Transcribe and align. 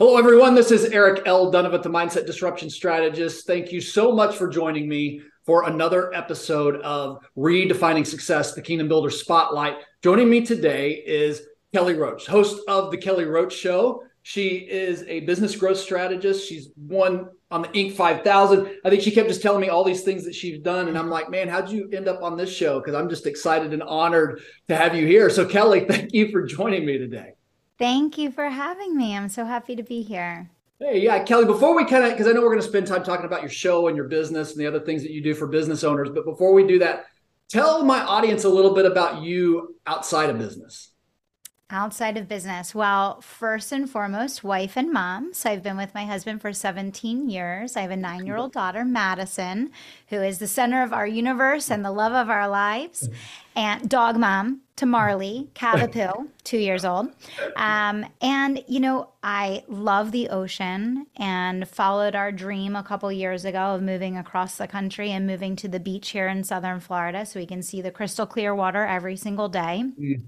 Hello, 0.00 0.16
everyone. 0.16 0.54
This 0.54 0.70
is 0.70 0.86
Eric 0.86 1.24
L. 1.26 1.52
Dunavant, 1.52 1.82
the 1.82 1.90
Mindset 1.90 2.24
Disruption 2.24 2.70
Strategist. 2.70 3.46
Thank 3.46 3.70
you 3.70 3.82
so 3.82 4.12
much 4.12 4.34
for 4.34 4.48
joining 4.48 4.88
me 4.88 5.20
for 5.44 5.68
another 5.68 6.10
episode 6.14 6.76
of 6.76 7.18
Redefining 7.36 8.06
Success, 8.06 8.54
the 8.54 8.62
Kingdom 8.62 8.88
Builder 8.88 9.10
Spotlight. 9.10 9.76
Joining 10.02 10.30
me 10.30 10.40
today 10.40 10.92
is 11.04 11.42
Kelly 11.74 11.92
Roach, 11.96 12.26
host 12.26 12.62
of 12.66 12.90
The 12.90 12.96
Kelly 12.96 13.26
Roach 13.26 13.52
Show. 13.52 14.02
She 14.22 14.66
is 14.70 15.02
a 15.02 15.20
business 15.20 15.54
growth 15.54 15.76
strategist. 15.76 16.48
She's 16.48 16.70
won 16.78 17.28
on 17.50 17.60
the 17.60 17.68
Inc. 17.68 17.92
5000. 17.92 18.70
I 18.82 18.88
think 18.88 19.02
she 19.02 19.10
kept 19.10 19.28
just 19.28 19.42
telling 19.42 19.60
me 19.60 19.68
all 19.68 19.84
these 19.84 20.02
things 20.02 20.24
that 20.24 20.34
she's 20.34 20.60
done. 20.60 20.88
And 20.88 20.96
I'm 20.96 21.10
like, 21.10 21.28
man, 21.28 21.46
how'd 21.46 21.68
you 21.68 21.90
end 21.92 22.08
up 22.08 22.22
on 22.22 22.38
this 22.38 22.50
show? 22.50 22.80
Because 22.80 22.94
I'm 22.94 23.10
just 23.10 23.26
excited 23.26 23.74
and 23.74 23.82
honored 23.82 24.40
to 24.68 24.76
have 24.76 24.94
you 24.94 25.06
here. 25.06 25.28
So, 25.28 25.44
Kelly, 25.44 25.84
thank 25.90 26.14
you 26.14 26.30
for 26.32 26.46
joining 26.46 26.86
me 26.86 26.96
today. 26.96 27.34
Thank 27.80 28.18
you 28.18 28.30
for 28.30 28.50
having 28.50 28.94
me. 28.94 29.16
I'm 29.16 29.30
so 29.30 29.46
happy 29.46 29.74
to 29.74 29.82
be 29.82 30.02
here. 30.02 30.50
Hey, 30.78 31.00
yeah, 31.00 31.24
Kelly, 31.24 31.46
before 31.46 31.74
we 31.74 31.86
kind 31.86 32.04
of, 32.04 32.10
because 32.10 32.26
I 32.26 32.32
know 32.32 32.42
we're 32.42 32.50
going 32.50 32.60
to 32.60 32.68
spend 32.68 32.86
time 32.86 33.02
talking 33.02 33.24
about 33.24 33.40
your 33.40 33.50
show 33.50 33.88
and 33.88 33.96
your 33.96 34.06
business 34.06 34.52
and 34.52 34.60
the 34.60 34.66
other 34.66 34.80
things 34.80 35.00
that 35.00 35.12
you 35.12 35.22
do 35.22 35.32
for 35.32 35.46
business 35.46 35.82
owners. 35.82 36.10
But 36.10 36.26
before 36.26 36.52
we 36.52 36.66
do 36.66 36.78
that, 36.80 37.06
tell 37.48 37.82
my 37.82 38.00
audience 38.00 38.44
a 38.44 38.50
little 38.50 38.74
bit 38.74 38.84
about 38.84 39.22
you 39.22 39.76
outside 39.86 40.28
of 40.28 40.36
business. 40.36 40.89
Outside 41.72 42.16
of 42.16 42.26
business, 42.26 42.74
well, 42.74 43.20
first 43.20 43.70
and 43.70 43.88
foremost, 43.88 44.42
wife 44.42 44.76
and 44.76 44.92
mom. 44.92 45.32
So 45.32 45.50
I've 45.50 45.62
been 45.62 45.76
with 45.76 45.94
my 45.94 46.04
husband 46.04 46.40
for 46.40 46.52
17 46.52 47.30
years. 47.30 47.76
I 47.76 47.82
have 47.82 47.92
a 47.92 47.96
nine 47.96 48.26
year 48.26 48.36
old 48.36 48.52
daughter, 48.52 48.84
Madison, 48.84 49.70
who 50.08 50.20
is 50.20 50.38
the 50.38 50.48
center 50.48 50.82
of 50.82 50.92
our 50.92 51.06
universe 51.06 51.70
and 51.70 51.84
the 51.84 51.92
love 51.92 52.12
of 52.12 52.28
our 52.28 52.48
lives. 52.48 53.08
And 53.54 53.88
dog 53.88 54.16
mom 54.16 54.62
to 54.76 54.86
Marley, 54.86 55.48
Cavapoo, 55.54 56.28
two 56.44 56.58
years 56.58 56.84
old. 56.84 57.10
Um, 57.54 58.04
and, 58.20 58.64
you 58.66 58.80
know, 58.80 59.10
I 59.22 59.62
love 59.68 60.10
the 60.10 60.30
ocean 60.30 61.06
and 61.16 61.68
followed 61.68 62.16
our 62.16 62.32
dream 62.32 62.74
a 62.74 62.82
couple 62.82 63.12
years 63.12 63.44
ago 63.44 63.76
of 63.76 63.82
moving 63.82 64.16
across 64.16 64.56
the 64.56 64.66
country 64.66 65.12
and 65.12 65.24
moving 65.24 65.54
to 65.56 65.68
the 65.68 65.78
beach 65.78 66.10
here 66.10 66.26
in 66.26 66.42
Southern 66.42 66.80
Florida 66.80 67.24
so 67.24 67.38
we 67.38 67.46
can 67.46 67.62
see 67.62 67.80
the 67.80 67.92
crystal 67.92 68.26
clear 68.26 68.52
water 68.56 68.84
every 68.84 69.16
single 69.16 69.48
day. 69.48 69.84
Mm 69.96 70.22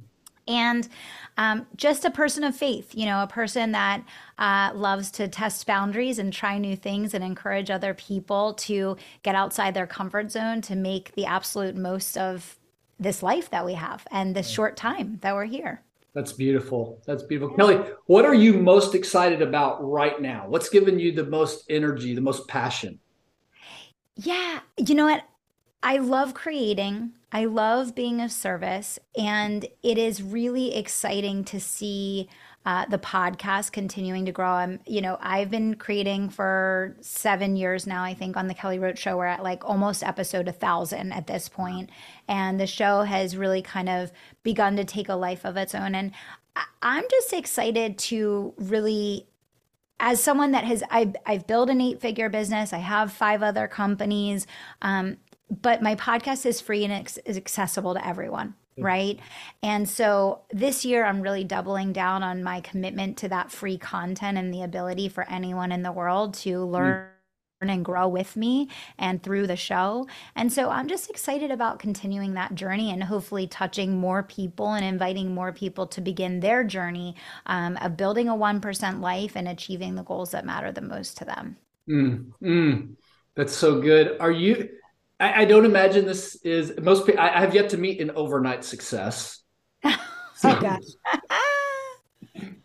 and 0.48 0.88
um, 1.36 1.66
just 1.76 2.04
a 2.04 2.10
person 2.10 2.44
of 2.44 2.56
faith, 2.56 2.94
you 2.94 3.06
know, 3.06 3.22
a 3.22 3.26
person 3.26 3.72
that 3.72 4.02
uh, 4.38 4.72
loves 4.74 5.10
to 5.12 5.28
test 5.28 5.66
boundaries 5.66 6.18
and 6.18 6.32
try 6.32 6.58
new 6.58 6.76
things 6.76 7.14
and 7.14 7.24
encourage 7.24 7.70
other 7.70 7.94
people 7.94 8.54
to 8.54 8.96
get 9.22 9.34
outside 9.34 9.74
their 9.74 9.86
comfort 9.86 10.30
zone 10.30 10.60
to 10.62 10.74
make 10.74 11.12
the 11.14 11.26
absolute 11.26 11.76
most 11.76 12.18
of 12.18 12.58
this 12.98 13.22
life 13.22 13.50
that 13.50 13.64
we 13.64 13.74
have 13.74 14.06
and 14.10 14.34
this 14.34 14.48
short 14.48 14.76
time 14.76 15.18
that 15.22 15.34
we're 15.34 15.44
here. 15.44 15.82
That's 16.14 16.32
beautiful. 16.32 17.00
That's 17.06 17.22
beautiful. 17.22 17.56
Kelly, 17.56 17.78
what 18.06 18.26
are 18.26 18.34
you 18.34 18.54
most 18.54 18.94
excited 18.94 19.40
about 19.40 19.82
right 19.82 20.20
now? 20.20 20.44
What's 20.46 20.68
giving 20.68 20.98
you 20.98 21.12
the 21.12 21.24
most 21.24 21.64
energy, 21.70 22.14
the 22.14 22.20
most 22.20 22.46
passion? 22.48 23.00
Yeah, 24.16 24.60
you 24.76 24.94
know 24.94 25.06
what? 25.06 25.24
I 25.82 25.96
love 25.96 26.34
creating. 26.34 27.12
I 27.32 27.46
love 27.46 27.94
being 27.94 28.20
of 28.20 28.30
service. 28.30 28.98
And 29.16 29.66
it 29.82 29.96
is 29.96 30.22
really 30.22 30.74
exciting 30.74 31.44
to 31.44 31.58
see 31.58 32.28
uh, 32.64 32.86
the 32.86 32.98
podcast 32.98 33.72
continuing 33.72 34.26
to 34.26 34.32
grow. 34.32 34.50
I'm, 34.50 34.80
you 34.86 35.00
know, 35.00 35.18
I've 35.20 35.50
been 35.50 35.74
creating 35.74 36.28
for 36.28 36.96
seven 37.00 37.56
years 37.56 37.86
now, 37.86 38.04
I 38.04 38.14
think, 38.14 38.36
on 38.36 38.46
the 38.46 38.54
Kelly 38.54 38.78
Roach 38.78 38.98
Show. 38.98 39.16
We're 39.16 39.26
at 39.26 39.42
like 39.42 39.64
almost 39.64 40.04
episode 40.04 40.46
a 40.46 40.52
thousand 40.52 41.12
at 41.12 41.26
this. 41.26 41.50
And 42.28 42.60
the 42.60 42.66
show 42.66 43.02
has 43.02 43.36
really 43.36 43.62
kind 43.62 43.88
of 43.88 44.12
begun 44.42 44.76
to 44.76 44.84
take 44.84 45.08
a 45.08 45.14
life 45.14 45.44
of 45.44 45.56
its 45.56 45.74
own. 45.74 45.94
And 45.94 46.12
I'm 46.82 47.04
just 47.10 47.32
excited 47.32 47.98
to 47.98 48.54
really 48.58 49.26
as 49.98 50.22
someone 50.22 50.50
that 50.50 50.64
has 50.64 50.82
I've, 50.90 51.14
I've 51.24 51.46
built 51.46 51.70
an 51.70 51.80
eight 51.80 52.00
figure 52.00 52.28
business 52.28 52.72
i 52.72 52.78
have 52.78 53.12
five 53.12 53.42
other 53.42 53.68
companies 53.68 54.46
um, 54.82 55.16
but 55.60 55.82
my 55.82 55.94
podcast 55.94 56.46
is 56.46 56.60
free 56.60 56.84
and 56.84 56.92
it's 56.92 57.18
accessible 57.36 57.94
to 57.94 58.06
everyone 58.06 58.54
right 58.78 59.20
and 59.62 59.86
so 59.88 60.40
this 60.50 60.84
year 60.84 61.04
i'm 61.04 61.20
really 61.20 61.44
doubling 61.44 61.92
down 61.92 62.22
on 62.22 62.42
my 62.42 62.60
commitment 62.60 63.18
to 63.18 63.28
that 63.28 63.50
free 63.50 63.76
content 63.76 64.38
and 64.38 64.52
the 64.52 64.62
ability 64.62 65.08
for 65.08 65.28
anyone 65.28 65.72
in 65.72 65.82
the 65.82 65.92
world 65.92 66.32
to 66.32 66.58
mm. 66.58 66.70
learn 66.70 67.06
mm. 67.62 67.70
and 67.70 67.84
grow 67.84 68.08
with 68.08 68.34
me 68.34 68.68
and 68.98 69.22
through 69.22 69.46
the 69.46 69.56
show 69.56 70.06
and 70.34 70.50
so 70.50 70.70
i'm 70.70 70.88
just 70.88 71.10
excited 71.10 71.50
about 71.50 71.78
continuing 71.78 72.32
that 72.32 72.54
journey 72.54 72.90
and 72.90 73.04
hopefully 73.04 73.46
touching 73.46 73.98
more 73.98 74.22
people 74.22 74.72
and 74.72 74.84
inviting 74.86 75.34
more 75.34 75.52
people 75.52 75.86
to 75.86 76.00
begin 76.00 76.40
their 76.40 76.64
journey 76.64 77.14
um, 77.46 77.76
of 77.82 77.96
building 77.96 78.28
a 78.28 78.34
1% 78.34 79.00
life 79.00 79.36
and 79.36 79.48
achieving 79.48 79.96
the 79.96 80.02
goals 80.02 80.30
that 80.30 80.46
matter 80.46 80.72
the 80.72 80.80
most 80.80 81.18
to 81.18 81.26
them 81.26 81.58
mm. 81.86 82.24
Mm. 82.42 82.94
that's 83.36 83.54
so 83.54 83.82
good 83.82 84.16
are 84.18 84.32
you 84.32 84.70
I, 85.22 85.42
I 85.42 85.44
don't 85.44 85.64
imagine 85.64 86.04
this 86.04 86.34
is 86.42 86.72
most. 86.82 87.08
I, 87.16 87.36
I 87.36 87.40
have 87.40 87.54
yet 87.54 87.70
to 87.70 87.78
meet 87.78 88.00
an 88.00 88.10
overnight 88.10 88.64
success. 88.64 89.38
So, 90.34 90.50
oh 90.50 90.60
gosh. 90.60 90.82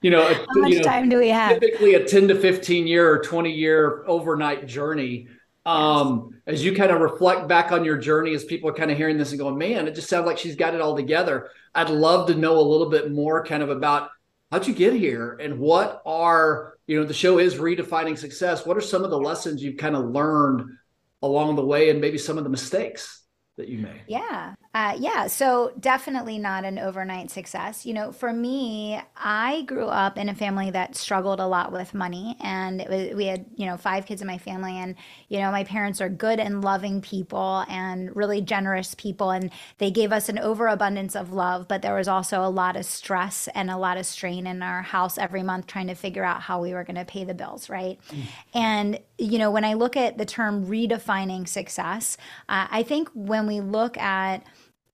you 0.02 0.10
know, 0.10 0.24
how 0.34 0.46
much 0.56 0.72
you 0.72 0.78
know, 0.78 0.84
time 0.84 1.10
do 1.10 1.20
we 1.20 1.28
have? 1.28 1.60
Typically, 1.60 1.94
a 1.94 2.04
ten 2.04 2.28
to 2.30 2.34
fifteen 2.34 2.88
year 2.88 3.08
or 3.08 3.22
twenty 3.22 3.52
year 3.52 4.04
overnight 4.08 4.66
journey. 4.66 5.28
Um. 5.64 6.42
As 6.48 6.66
you 6.66 6.74
kind 6.74 6.90
of 6.90 7.02
reflect 7.02 7.48
back 7.48 7.72
on 7.72 7.86
your 7.86 7.98
journey, 7.98 8.34
as 8.34 8.44
people 8.44 8.68
are 8.72 8.74
kind 8.74 8.90
of 8.90 8.98
hearing 8.98 9.20
this 9.20 9.30
and 9.30 9.38
going, 9.38 9.60
"Man, 9.60 9.88
it 9.88 9.94
just 9.94 10.10
sounds 10.10 10.26
like 10.26 10.40
she's 10.40 10.56
got 10.56 10.74
it 10.74 10.82
all 10.82 10.96
together." 10.96 11.52
I'd 11.76 11.92
love 11.92 12.30
to 12.30 12.36
know 12.36 12.58
a 12.58 12.66
little 12.66 12.90
bit 12.90 13.12
more, 13.12 13.46
kind 13.46 13.62
of 13.62 13.70
about 13.70 14.10
how'd 14.52 14.66
you 14.66 14.74
get 14.74 14.94
here 14.94 15.38
and 15.40 15.60
what 15.60 16.02
are 16.04 16.78
you 16.88 17.00
know 17.00 17.06
the 17.06 17.14
show 17.14 17.38
is 17.38 17.56
redefining 17.56 18.18
success. 18.18 18.66
What 18.66 18.76
are 18.76 18.82
some 18.82 19.04
of 19.04 19.12
the 19.12 19.20
lessons 19.20 19.62
you've 19.62 19.78
kind 19.78 19.96
of 19.96 20.06
learned 20.06 20.78
along 21.22 21.56
the 21.56 21.66
way 21.66 21.90
and 21.90 22.02
maybe 22.02 22.18
some 22.18 22.38
of 22.38 22.44
the 22.44 22.50
mistakes 22.50 23.24
that 23.58 23.68
you 23.68 23.80
made? 23.80 24.02
Yeah. 24.08 24.54
Uh, 24.78 24.96
yeah, 25.00 25.26
so 25.26 25.74
definitely 25.80 26.38
not 26.38 26.64
an 26.64 26.78
overnight 26.78 27.32
success. 27.32 27.84
You 27.84 27.96
know, 27.96 28.12
for 28.12 28.32
me, 28.32 29.02
I 29.16 29.64
grew 29.64 29.88
up 29.88 30.20
in 30.20 30.30
a 30.30 30.36
family 30.36 30.70
that 30.70 30.96
struggled 30.96 31.40
a 31.40 31.48
lot 31.48 31.72
with 31.72 31.96
money, 31.96 32.38
and 32.40 32.86
was, 32.88 33.16
we 33.16 33.26
had 33.26 33.48
you 33.56 33.66
know 33.66 33.76
five 33.76 34.06
kids 34.06 34.22
in 34.22 34.28
my 34.28 34.38
family, 34.38 34.78
and 34.78 34.94
you 35.30 35.40
know 35.40 35.50
my 35.50 35.64
parents 35.64 36.00
are 36.00 36.10
good 36.10 36.40
and 36.40 36.64
loving 36.64 37.02
people 37.02 37.66
and 37.68 38.16
really 38.16 38.40
generous 38.40 38.94
people, 38.94 39.32
and 39.32 39.50
they 39.80 39.90
gave 39.90 40.12
us 40.12 40.30
an 40.30 40.38
overabundance 40.38 41.16
of 41.16 41.34
love, 41.34 41.68
but 41.68 41.82
there 41.82 41.96
was 41.96 42.08
also 42.08 42.44
a 42.44 42.50
lot 42.50 42.76
of 42.76 42.86
stress 42.86 43.50
and 43.56 43.72
a 43.72 43.78
lot 43.78 43.98
of 43.98 44.06
strain 44.06 44.46
in 44.46 44.62
our 44.62 44.84
house 44.84 45.18
every 45.18 45.42
month 45.42 45.66
trying 45.66 45.88
to 45.88 45.96
figure 45.96 46.24
out 46.24 46.42
how 46.42 46.62
we 46.62 46.76
were 46.76 46.84
going 46.84 46.98
to 46.98 47.06
pay 47.06 47.24
the 47.24 47.34
bills, 47.34 47.68
right? 47.68 47.98
Mm. 48.12 48.24
And 48.54 49.00
you 49.18 49.40
know, 49.40 49.50
when 49.50 49.66
I 49.66 49.74
look 49.74 49.98
at 49.98 50.20
the 50.20 50.26
term 50.26 50.68
redefining 50.68 51.48
success, 51.48 52.16
uh, 52.48 52.68
I 52.70 52.84
think 52.84 53.10
when 53.16 53.47
we 53.48 53.62
look 53.62 53.98
at 53.98 54.44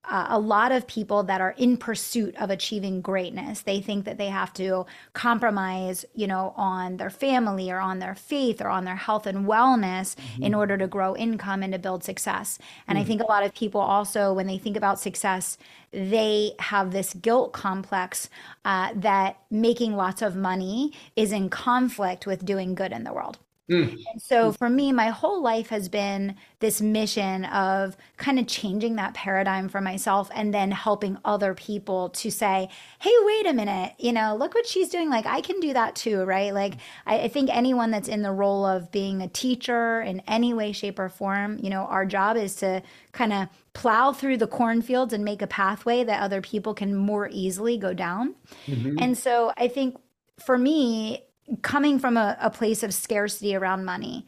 uh, 0.06 0.28
a 0.30 0.40
lot 0.40 0.74
of 0.74 0.86
people 0.86 1.24
that 1.24 1.40
are 1.40 1.56
in 1.58 1.78
pursuit 1.78 2.36
of 2.36 2.50
achieving 2.50 3.00
greatness 3.00 3.62
they 3.62 3.80
think 3.80 4.04
that 4.04 4.18
they 4.18 4.28
have 4.28 4.52
to 4.54 4.86
compromise 5.14 6.04
you 6.14 6.28
know 6.28 6.54
on 6.58 6.98
their 6.98 7.10
family 7.10 7.72
or 7.72 7.80
on 7.80 8.00
their 8.00 8.16
faith 8.16 8.62
or 8.62 8.68
on 8.68 8.84
their 8.84 8.98
health 8.98 9.26
and 9.26 9.46
wellness 9.46 10.16
mm-hmm. 10.16 10.44
in 10.44 10.54
order 10.54 10.78
to 10.78 10.88
grow 10.88 11.16
income 11.16 11.64
and 11.64 11.72
to 11.72 11.80
build 11.80 12.04
success 12.04 12.60
and 12.88 12.98
mm-hmm. 12.98 13.04
i 13.04 13.08
think 13.08 13.22
a 13.22 13.26
lot 13.26 13.46
of 13.46 13.54
people 13.54 13.80
also 13.80 14.34
when 14.34 14.48
they 14.48 14.58
think 14.58 14.76
about 14.76 15.00
success 15.00 15.58
they 15.92 16.52
have 16.60 16.92
this 16.92 17.14
guilt 17.14 17.54
complex 17.54 18.30
uh, 18.66 18.90
that 18.96 19.38
making 19.52 19.96
lots 19.96 20.22
of 20.22 20.36
money 20.36 20.92
is 21.16 21.32
in 21.32 21.50
conflict 21.50 22.26
with 22.26 22.44
doing 22.44 22.76
good 22.76 22.92
in 22.92 23.04
the 23.06 23.14
world 23.14 23.38
Mm. 23.72 23.98
And 24.12 24.22
so 24.22 24.52
for 24.52 24.70
me, 24.70 24.92
my 24.92 25.08
whole 25.08 25.42
life 25.42 25.70
has 25.70 25.88
been 25.88 26.36
this 26.60 26.82
mission 26.82 27.46
of 27.46 27.96
kind 28.18 28.38
of 28.38 28.48
changing 28.48 28.98
that 28.98 29.14
paradigm 29.14 29.70
for 29.70 29.80
myself 29.80 30.30
and 30.36 30.54
then 30.54 30.72
helping 30.72 31.18
other 31.24 31.54
people 31.54 32.10
to 32.10 32.30
say, 32.30 32.70
hey, 33.00 33.14
wait 33.22 33.48
a 33.48 33.54
minute, 33.54 33.94
you 33.98 34.12
know, 34.12 34.36
look 34.36 34.54
what 34.54 34.68
she's 34.68 34.90
doing. 34.90 35.10
Like, 35.10 35.26
I 35.26 35.40
can 35.40 35.62
do 35.62 35.72
that 35.74 35.96
too, 35.96 36.24
right? 36.24 36.54
Like, 36.54 36.76
I, 37.06 37.22
I 37.22 37.28
think 37.30 37.50
anyone 37.50 37.90
that's 37.92 38.10
in 38.10 38.22
the 38.22 38.32
role 38.32 38.66
of 38.66 38.92
being 38.92 39.22
a 39.22 39.30
teacher 39.30 40.02
in 40.02 40.22
any 40.28 40.54
way, 40.54 40.74
shape, 40.74 41.00
or 41.00 41.08
form, 41.08 41.58
you 41.62 41.70
know, 41.70 41.84
our 41.86 42.06
job 42.06 42.36
is 42.36 42.56
to 42.58 42.84
kind 43.14 43.32
of 43.32 43.48
plow 43.72 44.12
through 44.12 44.38
the 44.38 44.48
cornfields 44.48 45.14
and 45.14 45.24
make 45.24 45.42
a 45.42 45.48
pathway 45.48 46.04
that 46.04 46.22
other 46.22 46.42
people 46.42 46.74
can 46.74 46.96
more 46.96 47.30
easily 47.32 47.78
go 47.78 47.94
down. 47.94 48.36
Mm-hmm. 48.68 48.98
And 49.00 49.18
so 49.18 49.54
I 49.56 49.70
think 49.70 49.98
for 50.38 50.58
me, 50.58 51.24
coming 51.62 52.00
from 52.00 52.18
a, 52.18 52.38
a 52.40 52.50
place 52.50 52.84
of 52.84 52.94
scarcity 52.94 53.56
around 53.56 53.86
money 53.86 54.26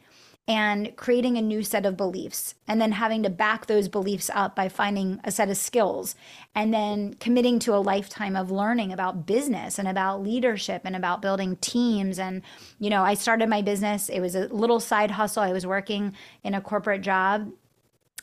and 0.47 0.95
creating 0.95 1.37
a 1.37 1.41
new 1.41 1.63
set 1.63 1.87
of 1.87 1.97
beliefs 1.97 2.53
and 2.67 2.79
then 2.79 2.91
having 2.91 3.23
to 3.23 3.29
back 3.31 3.65
those 3.65 3.87
beliefs 3.87 4.29
up 4.33 4.55
by 4.55 4.69
finding 4.69 5.19
a 5.23 5.31
set 5.31 5.49
of 5.49 5.57
skills 5.57 6.15
and 6.53 6.71
then 6.71 7.15
committing 7.15 7.57
to 7.57 7.73
a 7.73 7.77
lifetime 7.77 8.35
of 8.35 8.51
learning 8.51 8.93
about 8.93 9.25
business 9.25 9.79
and 9.79 9.87
about 9.87 10.21
leadership 10.21 10.83
and 10.85 10.95
about 10.95 11.21
building 11.21 11.55
teams. 11.57 12.19
And 12.19 12.43
you 12.79 12.91
know 12.91 13.01
I 13.01 13.15
started 13.15 13.49
my 13.49 13.63
business. 13.63 14.07
It 14.07 14.19
was 14.19 14.35
a 14.35 14.47
little 14.47 14.79
side 14.79 15.11
hustle. 15.11 15.41
I 15.41 15.51
was 15.51 15.65
working 15.65 16.13
in 16.43 16.53
a 16.53 16.61
corporate 16.61 17.01
job 17.01 17.51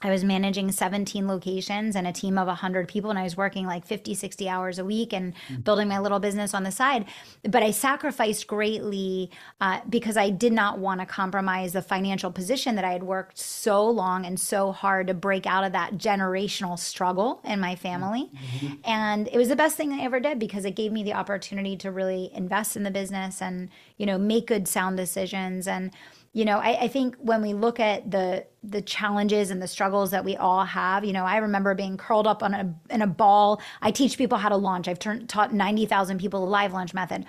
I 0.02 0.10
was 0.10 0.24
managing 0.24 0.72
17 0.72 1.26
locations 1.28 1.94
and 1.96 2.06
a 2.06 2.12
team 2.12 2.36
of 2.38 2.48
100 2.48 2.88
people, 2.88 3.10
and 3.10 3.18
I 3.18 3.22
was 3.22 3.36
working 3.36 3.66
like 3.66 3.86
50, 3.86 4.14
60 4.14 4.48
hours 4.48 4.78
a 4.78 4.84
week 4.84 5.12
and 5.12 5.34
mm-hmm. 5.34 5.60
building 5.60 5.88
my 5.88 5.98
little 5.98 6.18
business 6.18 6.54
on 6.54 6.64
the 6.64 6.70
side. 6.70 7.06
But 7.42 7.62
I 7.62 7.70
sacrificed 7.70 8.46
greatly 8.46 9.30
uh, 9.60 9.80
because 9.88 10.16
I 10.16 10.30
did 10.30 10.52
not 10.52 10.78
want 10.78 11.00
to 11.00 11.06
compromise 11.06 11.72
the 11.72 11.82
financial 11.82 12.30
position 12.30 12.74
that 12.76 12.84
I 12.84 12.92
had 12.92 13.02
worked 13.02 13.38
so 13.38 13.88
long 13.88 14.26
and 14.26 14.38
so 14.38 14.72
hard 14.72 15.06
to 15.06 15.14
break 15.14 15.46
out 15.46 15.64
of 15.64 15.72
that 15.72 15.94
generational 15.94 16.78
struggle 16.78 17.40
in 17.44 17.60
my 17.60 17.76
family. 17.76 18.30
Mm-hmm. 18.34 18.74
And 18.84 19.28
it 19.28 19.36
was 19.36 19.48
the 19.48 19.56
best 19.56 19.76
thing 19.76 19.92
I 19.92 20.00
ever 20.02 20.20
did 20.20 20.38
because 20.38 20.64
it 20.64 20.76
gave 20.76 20.92
me 20.92 21.02
the 21.02 21.14
opportunity 21.14 21.76
to 21.78 21.90
really 21.90 22.30
invest 22.34 22.76
in 22.76 22.82
the 22.82 22.90
business 22.90 23.40
and, 23.40 23.68
you 23.96 24.06
know, 24.06 24.18
make 24.18 24.48
good, 24.48 24.66
sound 24.66 24.96
decisions. 24.96 25.68
And, 25.68 25.92
you 26.32 26.44
know 26.44 26.58
I, 26.58 26.84
I, 26.84 26.88
think 26.88 27.16
when 27.18 27.42
we 27.42 27.52
look 27.52 27.78
at 27.78 28.10
the 28.10 28.46
the 28.62 28.80
challenges 28.80 29.50
and 29.50 29.60
the 29.60 29.68
struggles 29.68 30.10
that 30.12 30.24
we 30.24 30.36
all 30.36 30.64
have 30.64 31.04
you 31.04 31.12
know 31.12 31.24
i 31.24 31.36
remember 31.36 31.74
being 31.74 31.96
curled 31.96 32.26
up 32.26 32.42
on 32.42 32.54
a 32.54 32.74
in 32.90 33.02
a 33.02 33.06
ball. 33.06 33.60
I 33.80 33.90
teach 33.90 34.18
people 34.18 34.38
how 34.38 34.48
to 34.48 34.56
launch. 34.56 34.88
I've 34.88 34.98
turned, 34.98 35.28
taught 35.28 35.52
90000 35.52 36.18
people 36.18 36.40
the 36.40 36.50
live 36.50 36.72
launch 36.72 36.94
method 36.94 37.24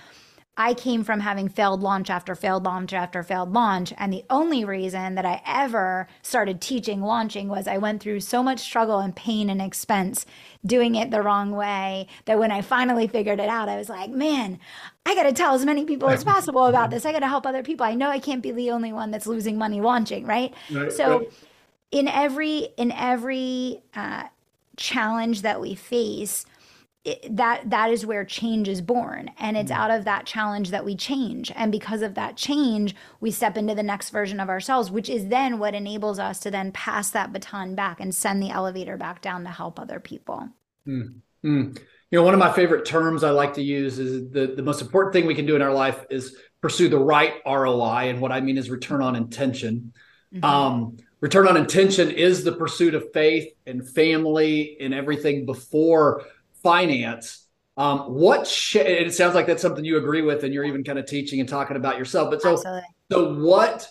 I 0.55 0.75
came 0.75 1.03
from 1.03 1.21
having 1.21 1.49
failed 1.49 1.81
launch 1.81 2.11
after 2.11 2.35
failed 2.35 2.63
launch 2.63 2.93
after 2.93 3.23
failed 3.23 3.53
launch. 3.53 3.91
And 3.97 4.13
the 4.13 4.23
only 4.29 4.63
reason 4.63 5.15
that 5.15 5.25
I 5.25 5.41
ever 5.47 6.07
started 6.21 6.61
teaching 6.61 7.01
launching 7.01 7.47
was 7.47 7.67
I 7.67 7.79
went 7.79 8.03
through 8.03 8.19
so 8.19 8.43
much 8.43 8.59
struggle 8.59 8.99
and 8.99 9.15
pain 9.15 9.49
and 9.49 9.59
expense 9.59 10.27
doing 10.63 10.93
it 10.93 11.09
the 11.09 11.23
wrong 11.23 11.51
way 11.51 12.07
that 12.25 12.37
when 12.37 12.51
I 12.51 12.61
finally 12.61 13.07
figured 13.07 13.39
it 13.39 13.49
out, 13.49 13.67
I 13.67 13.77
was 13.77 13.89
like, 13.89 14.11
man, 14.11 14.59
I 15.07 15.15
got 15.15 15.23
to 15.23 15.33
tell 15.33 15.55
as 15.55 15.65
many 15.65 15.85
people 15.85 16.07
as 16.09 16.23
possible 16.23 16.65
about 16.65 16.91
this. 16.91 17.03
I 17.03 17.11
got 17.11 17.19
to 17.19 17.27
help 17.27 17.47
other 17.47 17.63
people. 17.63 17.87
I 17.87 17.95
know 17.95 18.09
I 18.09 18.19
can't 18.19 18.43
be 18.43 18.51
the 18.51 18.69
only 18.71 18.93
one 18.93 19.09
that's 19.09 19.25
losing 19.25 19.57
money 19.57 19.81
launching, 19.81 20.25
right? 20.27 20.53
right 20.71 20.91
so, 20.91 21.19
right. 21.19 21.33
in 21.91 22.07
every 22.07 22.69
in 22.77 22.91
every 22.91 23.81
uh, 23.95 24.25
challenge 24.77 25.41
that 25.41 25.59
we 25.59 25.73
face, 25.75 26.45
it, 27.05 27.35
that 27.35 27.69
that 27.69 27.91
is 27.91 28.05
where 28.05 28.23
change 28.23 28.69
is 28.69 28.81
born 28.81 29.29
and 29.37 29.57
it's 29.57 29.71
mm. 29.71 29.75
out 29.75 29.91
of 29.91 30.05
that 30.05 30.25
challenge 30.25 30.69
that 30.69 30.85
we 30.85 30.95
change 30.95 31.51
and 31.55 31.71
because 31.71 32.01
of 32.01 32.15
that 32.15 32.37
change 32.37 32.95
we 33.19 33.29
step 33.29 33.57
into 33.57 33.75
the 33.75 33.83
next 33.83 34.09
version 34.09 34.39
of 34.39 34.47
ourselves 34.47 34.89
which 34.89 35.09
is 35.09 35.27
then 35.27 35.59
what 35.59 35.75
enables 35.75 36.17
us 36.17 36.39
to 36.39 36.49
then 36.49 36.71
pass 36.71 37.09
that 37.09 37.33
baton 37.33 37.75
back 37.75 37.99
and 37.99 38.15
send 38.15 38.41
the 38.41 38.49
elevator 38.49 38.95
back 38.95 39.21
down 39.21 39.43
to 39.43 39.49
help 39.49 39.79
other 39.79 39.99
people 39.99 40.47
mm. 40.87 41.13
Mm. 41.43 41.77
you 42.09 42.19
know 42.19 42.23
one 42.23 42.33
of 42.33 42.39
my 42.39 42.53
favorite 42.53 42.85
terms 42.85 43.23
i 43.23 43.31
like 43.31 43.53
to 43.55 43.63
use 43.63 43.99
is 43.99 44.31
the, 44.31 44.53
the 44.55 44.63
most 44.63 44.81
important 44.81 45.11
thing 45.11 45.25
we 45.25 45.35
can 45.35 45.45
do 45.45 45.57
in 45.57 45.61
our 45.61 45.73
life 45.73 46.05
is 46.09 46.37
pursue 46.61 46.87
the 46.87 46.97
right 46.97 47.33
roi 47.45 48.09
and 48.09 48.21
what 48.21 48.31
i 48.31 48.39
mean 48.39 48.57
is 48.57 48.69
return 48.69 49.01
on 49.01 49.17
intention 49.17 49.91
mm-hmm. 50.33 50.45
um, 50.45 50.95
return 51.19 51.49
on 51.49 51.57
intention 51.57 52.09
is 52.11 52.45
the 52.45 52.53
pursuit 52.53 52.95
of 52.95 53.11
faith 53.11 53.51
and 53.67 53.85
family 53.89 54.77
and 54.79 54.93
everything 54.93 55.45
before 55.45 56.23
finance. 56.63 57.45
Um, 57.75 57.99
what 58.13 58.47
sh- 58.47 58.75
it 58.77 59.13
sounds 59.13 59.35
like 59.35 59.47
that's 59.47 59.61
something 59.61 59.83
you 59.83 59.97
agree 59.97 60.21
with, 60.21 60.43
and 60.43 60.53
you're 60.53 60.63
even 60.63 60.83
kind 60.83 60.99
of 60.99 61.05
teaching 61.05 61.39
and 61.39 61.49
talking 61.49 61.75
about 61.75 61.97
yourself. 61.97 62.29
But 62.29 62.41
so, 62.41 62.53
Absolutely. 62.53 62.81
so 63.11 63.33
what 63.35 63.87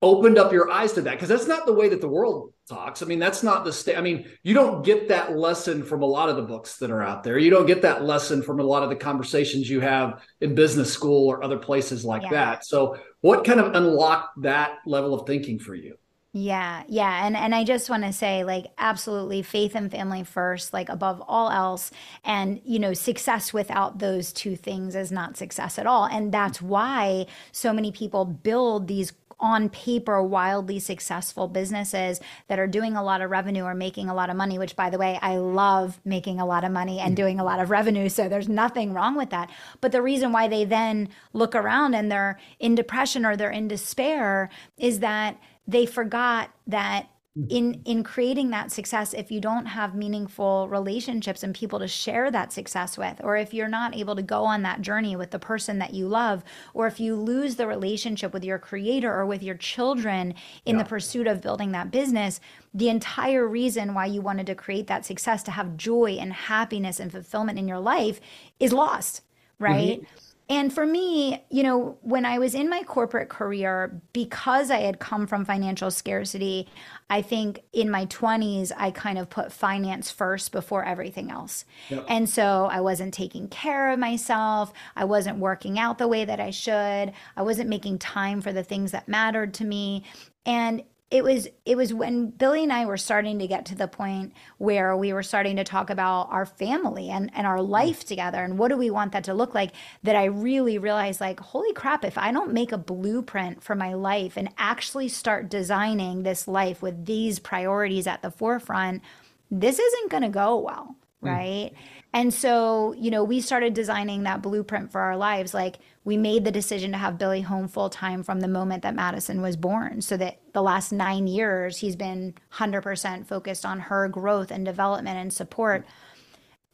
opened 0.00 0.38
up 0.38 0.52
your 0.52 0.70
eyes 0.70 0.92
to 0.94 1.02
that? 1.02 1.12
Because 1.12 1.28
that's 1.28 1.46
not 1.46 1.66
the 1.66 1.72
way 1.72 1.88
that 1.90 2.00
the 2.00 2.08
world 2.08 2.52
talks. 2.68 3.02
I 3.02 3.06
mean, 3.06 3.18
that's 3.18 3.42
not 3.42 3.64
the 3.64 3.72
state. 3.72 3.96
I 3.96 4.00
mean, 4.00 4.26
you 4.42 4.54
don't 4.54 4.84
get 4.84 5.08
that 5.08 5.36
lesson 5.36 5.82
from 5.84 6.02
a 6.02 6.06
lot 6.06 6.28
of 6.28 6.36
the 6.36 6.42
books 6.42 6.78
that 6.78 6.90
are 6.90 7.02
out 7.02 7.22
there. 7.22 7.38
You 7.38 7.50
don't 7.50 7.66
get 7.66 7.82
that 7.82 8.02
lesson 8.02 8.42
from 8.42 8.60
a 8.60 8.64
lot 8.64 8.82
of 8.82 8.88
the 8.88 8.96
conversations 8.96 9.68
you 9.68 9.80
have 9.80 10.22
in 10.40 10.54
business 10.54 10.92
school 10.92 11.28
or 11.28 11.44
other 11.44 11.58
places 11.58 12.04
like 12.04 12.22
yeah. 12.22 12.30
that. 12.30 12.64
So, 12.64 12.96
what 13.20 13.44
kind 13.44 13.60
of 13.60 13.74
unlocked 13.74 14.42
that 14.42 14.78
level 14.86 15.14
of 15.14 15.26
thinking 15.26 15.58
for 15.58 15.74
you? 15.74 15.96
Yeah, 16.34 16.84
yeah. 16.88 17.26
And 17.26 17.36
and 17.36 17.54
I 17.54 17.62
just 17.62 17.90
want 17.90 18.04
to 18.04 18.12
say 18.12 18.42
like 18.42 18.68
absolutely 18.78 19.42
faith 19.42 19.74
and 19.74 19.90
family 19.90 20.24
first, 20.24 20.72
like 20.72 20.88
above 20.88 21.22
all 21.28 21.50
else. 21.50 21.90
And 22.24 22.58
you 22.64 22.78
know, 22.78 22.94
success 22.94 23.52
without 23.52 23.98
those 23.98 24.32
two 24.32 24.56
things 24.56 24.96
is 24.96 25.12
not 25.12 25.36
success 25.36 25.78
at 25.78 25.86
all. 25.86 26.06
And 26.06 26.32
that's 26.32 26.62
why 26.62 27.26
so 27.52 27.74
many 27.74 27.92
people 27.92 28.24
build 28.24 28.88
these 28.88 29.12
on 29.40 29.68
paper 29.68 30.22
wildly 30.22 30.78
successful 30.78 31.48
businesses 31.48 32.20
that 32.46 32.60
are 32.60 32.68
doing 32.68 32.96
a 32.96 33.02
lot 33.02 33.20
of 33.20 33.28
revenue 33.28 33.64
or 33.64 33.74
making 33.74 34.08
a 34.08 34.14
lot 34.14 34.30
of 34.30 34.36
money 34.36 34.56
which 34.56 34.76
by 34.76 34.88
the 34.88 34.98
way 34.98 35.18
I 35.20 35.38
love 35.38 36.00
making 36.04 36.38
a 36.38 36.46
lot 36.46 36.62
of 36.62 36.70
money 36.70 37.00
and 37.00 37.14
mm. 37.14 37.16
doing 37.16 37.40
a 37.40 37.44
lot 37.44 37.58
of 37.58 37.68
revenue 37.68 38.08
so 38.08 38.28
there's 38.28 38.48
nothing 38.48 38.94
wrong 38.94 39.16
with 39.16 39.30
that 39.30 39.50
but 39.80 39.90
the 39.90 40.00
reason 40.00 40.30
why 40.30 40.46
they 40.46 40.64
then 40.64 41.08
look 41.32 41.56
around 41.56 41.94
and 41.94 42.08
they're 42.08 42.38
in 42.60 42.76
depression 42.76 43.26
or 43.26 43.36
they're 43.36 43.50
in 43.50 43.66
despair 43.66 44.48
is 44.78 45.00
that 45.00 45.40
they 45.66 45.86
forgot 45.86 46.50
that 46.66 47.08
mm-hmm. 47.38 47.46
in 47.50 47.82
in 47.84 48.02
creating 48.02 48.50
that 48.50 48.72
success 48.72 49.14
if 49.14 49.30
you 49.30 49.40
don't 49.40 49.66
have 49.66 49.94
meaningful 49.94 50.68
relationships 50.68 51.42
and 51.42 51.54
people 51.54 51.78
to 51.78 51.88
share 51.88 52.30
that 52.30 52.52
success 52.52 52.98
with 52.98 53.20
or 53.22 53.36
if 53.36 53.54
you're 53.54 53.68
not 53.68 53.96
able 53.96 54.16
to 54.16 54.22
go 54.22 54.44
on 54.44 54.62
that 54.62 54.80
journey 54.80 55.16
with 55.16 55.30
the 55.30 55.38
person 55.38 55.78
that 55.78 55.94
you 55.94 56.06
love 56.06 56.42
or 56.74 56.86
if 56.86 57.00
you 57.00 57.14
lose 57.14 57.56
the 57.56 57.66
relationship 57.66 58.32
with 58.32 58.44
your 58.44 58.58
creator 58.58 59.12
or 59.12 59.26
with 59.26 59.42
your 59.42 59.56
children 59.56 60.34
in 60.64 60.76
yeah. 60.76 60.82
the 60.82 60.88
pursuit 60.88 61.26
of 61.26 61.40
building 61.40 61.72
that 61.72 61.90
business 61.90 62.40
the 62.74 62.88
entire 62.88 63.46
reason 63.46 63.94
why 63.94 64.06
you 64.06 64.20
wanted 64.20 64.46
to 64.46 64.54
create 64.54 64.86
that 64.86 65.04
success 65.04 65.42
to 65.42 65.50
have 65.50 65.76
joy 65.76 66.16
and 66.20 66.32
happiness 66.32 66.98
and 66.98 67.12
fulfillment 67.12 67.58
in 67.58 67.68
your 67.68 67.80
life 67.80 68.20
is 68.58 68.72
lost 68.72 69.22
right 69.58 70.00
mm-hmm. 70.02 70.31
And 70.52 70.70
for 70.70 70.84
me, 70.84 71.42
you 71.48 71.62
know, 71.62 71.96
when 72.02 72.26
I 72.26 72.38
was 72.38 72.54
in 72.54 72.68
my 72.68 72.82
corporate 72.82 73.30
career, 73.30 74.02
because 74.12 74.70
I 74.70 74.80
had 74.80 74.98
come 74.98 75.26
from 75.26 75.46
financial 75.46 75.90
scarcity, 75.90 76.68
I 77.08 77.22
think 77.22 77.62
in 77.72 77.90
my 77.90 78.04
20s, 78.04 78.70
I 78.76 78.90
kind 78.90 79.16
of 79.16 79.30
put 79.30 79.50
finance 79.50 80.10
first 80.10 80.52
before 80.52 80.84
everything 80.84 81.30
else. 81.30 81.64
Yep. 81.88 82.04
And 82.06 82.28
so 82.28 82.68
I 82.70 82.82
wasn't 82.82 83.14
taking 83.14 83.48
care 83.48 83.92
of 83.92 83.98
myself. 83.98 84.74
I 84.94 85.06
wasn't 85.06 85.38
working 85.38 85.78
out 85.78 85.96
the 85.96 86.06
way 86.06 86.26
that 86.26 86.38
I 86.38 86.50
should. 86.50 87.14
I 87.34 87.40
wasn't 87.42 87.70
making 87.70 88.00
time 88.00 88.42
for 88.42 88.52
the 88.52 88.62
things 88.62 88.90
that 88.90 89.08
mattered 89.08 89.54
to 89.54 89.64
me. 89.64 90.04
And 90.44 90.82
it 91.12 91.22
was 91.22 91.46
it 91.66 91.76
was 91.76 91.92
when 91.92 92.30
Billy 92.30 92.62
and 92.62 92.72
I 92.72 92.86
were 92.86 92.96
starting 92.96 93.38
to 93.38 93.46
get 93.46 93.66
to 93.66 93.74
the 93.74 93.86
point 93.86 94.32
where 94.56 94.96
we 94.96 95.12
were 95.12 95.22
starting 95.22 95.56
to 95.56 95.64
talk 95.64 95.90
about 95.90 96.28
our 96.30 96.46
family 96.46 97.10
and 97.10 97.30
and 97.34 97.46
our 97.46 97.60
life 97.60 98.04
together 98.04 98.42
and 98.42 98.58
what 98.58 98.68
do 98.68 98.78
we 98.78 98.90
want 98.90 99.12
that 99.12 99.24
to 99.24 99.34
look 99.34 99.54
like 99.54 99.72
that 100.02 100.16
I 100.16 100.24
really 100.24 100.78
realized 100.78 101.20
like 101.20 101.38
holy 101.38 101.74
crap 101.74 102.02
if 102.02 102.16
I 102.16 102.32
don't 102.32 102.54
make 102.54 102.72
a 102.72 102.78
blueprint 102.78 103.62
for 103.62 103.74
my 103.74 103.92
life 103.92 104.38
and 104.38 104.48
actually 104.56 105.08
start 105.08 105.50
designing 105.50 106.22
this 106.22 106.48
life 106.48 106.80
with 106.80 107.04
these 107.04 107.38
priorities 107.38 108.06
at 108.06 108.22
the 108.22 108.30
forefront 108.30 109.02
this 109.50 109.78
isn't 109.78 110.10
going 110.10 110.22
to 110.22 110.30
go 110.30 110.56
well 110.56 110.96
mm. 111.22 111.28
right 111.28 111.72
mm. 111.74 112.01
And 112.14 112.32
so, 112.32 112.94
you 112.98 113.10
know, 113.10 113.24
we 113.24 113.40
started 113.40 113.72
designing 113.72 114.24
that 114.24 114.42
blueprint 114.42 114.92
for 114.92 115.00
our 115.00 115.16
lives. 115.16 115.54
Like 115.54 115.78
we 116.04 116.16
made 116.16 116.44
the 116.44 116.50
decision 116.50 116.92
to 116.92 116.98
have 116.98 117.18
Billy 117.18 117.40
home 117.40 117.68
full 117.68 117.88
time 117.88 118.22
from 118.22 118.40
the 118.40 118.48
moment 118.48 118.82
that 118.82 118.94
Madison 118.94 119.40
was 119.40 119.56
born, 119.56 120.02
so 120.02 120.16
that 120.18 120.40
the 120.52 120.62
last 120.62 120.92
nine 120.92 121.26
years 121.26 121.78
he's 121.78 121.96
been 121.96 122.34
100% 122.54 123.26
focused 123.26 123.64
on 123.64 123.80
her 123.80 124.08
growth 124.08 124.50
and 124.50 124.64
development 124.64 125.16
and 125.16 125.32
support. 125.32 125.86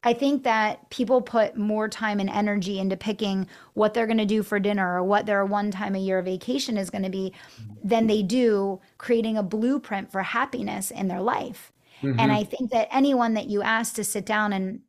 I 0.04 0.12
think 0.12 0.44
that 0.44 0.90
people 0.90 1.20
put 1.20 1.56
more 1.56 1.88
time 1.88 2.20
and 2.20 2.30
energy 2.30 2.78
into 2.78 2.96
picking 2.96 3.48
what 3.74 3.94
they're 3.94 4.06
going 4.06 4.18
to 4.18 4.24
do 4.24 4.44
for 4.44 4.60
dinner 4.60 4.96
or 4.96 5.02
what 5.02 5.26
their 5.26 5.44
one 5.44 5.70
time 5.70 5.94
a 5.96 5.98
year 5.98 6.22
vacation 6.22 6.76
is 6.76 6.90
going 6.90 7.02
to 7.02 7.10
be 7.10 7.32
than 7.82 8.06
they 8.06 8.22
do 8.22 8.80
creating 8.96 9.36
a 9.36 9.42
blueprint 9.42 10.10
for 10.10 10.22
happiness 10.22 10.90
in 10.92 11.08
their 11.08 11.20
life. 11.20 11.72
Mm-hmm. 12.00 12.20
And 12.20 12.30
I 12.30 12.44
think 12.44 12.70
that 12.70 12.88
anyone 12.92 13.34
that 13.34 13.48
you 13.48 13.62
ask 13.62 13.94
to 13.94 14.04
sit 14.04 14.24
down 14.24 14.52
and 14.52 14.80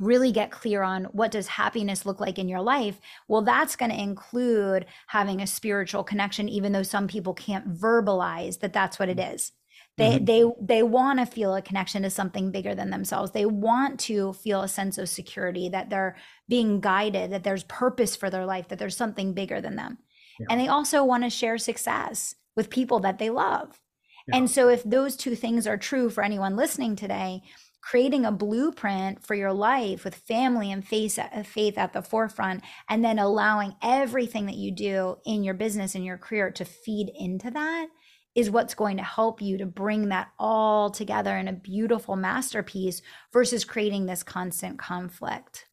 really 0.00 0.32
get 0.32 0.50
clear 0.50 0.82
on 0.82 1.04
what 1.06 1.30
does 1.30 1.46
happiness 1.46 2.06
look 2.06 2.20
like 2.20 2.38
in 2.38 2.48
your 2.48 2.60
life 2.60 3.00
well 3.26 3.42
that's 3.42 3.76
going 3.76 3.90
to 3.90 4.00
include 4.00 4.86
having 5.08 5.40
a 5.40 5.46
spiritual 5.46 6.04
connection 6.04 6.48
even 6.48 6.72
though 6.72 6.82
some 6.82 7.08
people 7.08 7.34
can't 7.34 7.74
verbalize 7.74 8.60
that 8.60 8.72
that's 8.72 8.98
what 8.98 9.08
it 9.08 9.18
is 9.18 9.52
they 9.98 10.18
mm-hmm. 10.18 10.24
they 10.24 10.44
they 10.60 10.82
want 10.82 11.18
to 11.18 11.26
feel 11.26 11.54
a 11.54 11.62
connection 11.62 12.02
to 12.02 12.10
something 12.10 12.50
bigger 12.50 12.74
than 12.74 12.90
themselves 12.90 13.32
they 13.32 13.44
want 13.44 14.00
to 14.00 14.32
feel 14.32 14.62
a 14.62 14.68
sense 14.68 14.96
of 14.96 15.08
security 15.08 15.68
that 15.68 15.90
they're 15.90 16.16
being 16.48 16.80
guided 16.80 17.30
that 17.32 17.44
there's 17.44 17.64
purpose 17.64 18.16
for 18.16 18.30
their 18.30 18.46
life 18.46 18.68
that 18.68 18.78
there's 18.78 18.96
something 18.96 19.34
bigger 19.34 19.60
than 19.60 19.76
them 19.76 19.98
yeah. 20.38 20.46
and 20.50 20.60
they 20.60 20.68
also 20.68 21.04
want 21.04 21.24
to 21.24 21.30
share 21.30 21.58
success 21.58 22.34
with 22.56 22.70
people 22.70 23.00
that 23.00 23.18
they 23.18 23.30
love 23.30 23.80
yeah. 24.28 24.36
and 24.36 24.50
so 24.50 24.68
if 24.68 24.82
those 24.84 25.16
two 25.16 25.34
things 25.34 25.66
are 25.66 25.76
true 25.76 26.08
for 26.08 26.24
anyone 26.24 26.56
listening 26.56 26.96
today 26.96 27.42
creating 27.80 28.24
a 28.24 28.32
blueprint 28.32 29.24
for 29.24 29.34
your 29.34 29.52
life 29.52 30.04
with 30.04 30.14
family 30.14 30.70
and 30.70 30.86
faith, 30.86 31.18
uh, 31.18 31.42
faith 31.42 31.78
at 31.78 31.92
the 31.92 32.02
forefront, 32.02 32.62
and 32.88 33.04
then 33.04 33.18
allowing 33.18 33.74
everything 33.82 34.46
that 34.46 34.56
you 34.56 34.70
do 34.70 35.16
in 35.24 35.44
your 35.44 35.54
business 35.54 35.94
and 35.94 36.04
your 36.04 36.18
career 36.18 36.50
to 36.50 36.64
feed 36.64 37.10
into 37.14 37.50
that 37.50 37.88
is 38.34 38.50
what's 38.50 38.74
going 38.74 38.96
to 38.96 39.02
help 39.02 39.42
you 39.42 39.58
to 39.58 39.66
bring 39.66 40.10
that 40.10 40.28
all 40.38 40.90
together 40.90 41.36
in 41.36 41.48
a 41.48 41.52
beautiful 41.52 42.14
masterpiece 42.14 43.02
versus 43.32 43.64
creating 43.64 44.06
this 44.06 44.22
constant 44.22 44.78
conflict. 44.78 45.66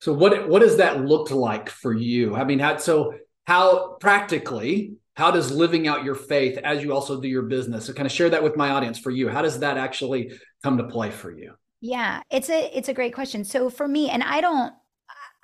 So 0.00 0.12
what 0.12 0.48
what 0.48 0.60
does 0.60 0.76
that 0.76 1.04
look 1.04 1.30
like 1.30 1.70
for 1.70 1.94
you? 1.94 2.36
I 2.36 2.44
mean, 2.44 2.58
how 2.58 2.76
so 2.76 3.14
how 3.46 3.96
practically 4.00 4.96
how 5.14 5.30
does 5.30 5.50
living 5.50 5.86
out 5.86 6.04
your 6.04 6.14
faith 6.14 6.58
as 6.58 6.82
you 6.82 6.92
also 6.92 7.20
do 7.20 7.28
your 7.28 7.42
business 7.42 7.86
so 7.86 7.92
kind 7.92 8.06
of 8.06 8.12
share 8.12 8.30
that 8.30 8.42
with 8.42 8.56
my 8.56 8.70
audience 8.70 8.98
for 8.98 9.10
you 9.10 9.28
how 9.28 9.42
does 9.42 9.58
that 9.58 9.76
actually 9.76 10.32
come 10.62 10.76
to 10.78 10.84
play 10.84 11.10
for 11.10 11.30
you 11.30 11.52
yeah 11.80 12.22
it's 12.30 12.50
a 12.50 12.76
it's 12.76 12.88
a 12.88 12.94
great 12.94 13.14
question 13.14 13.44
so 13.44 13.70
for 13.70 13.88
me 13.88 14.08
and 14.10 14.22
i 14.22 14.40
don't 14.40 14.72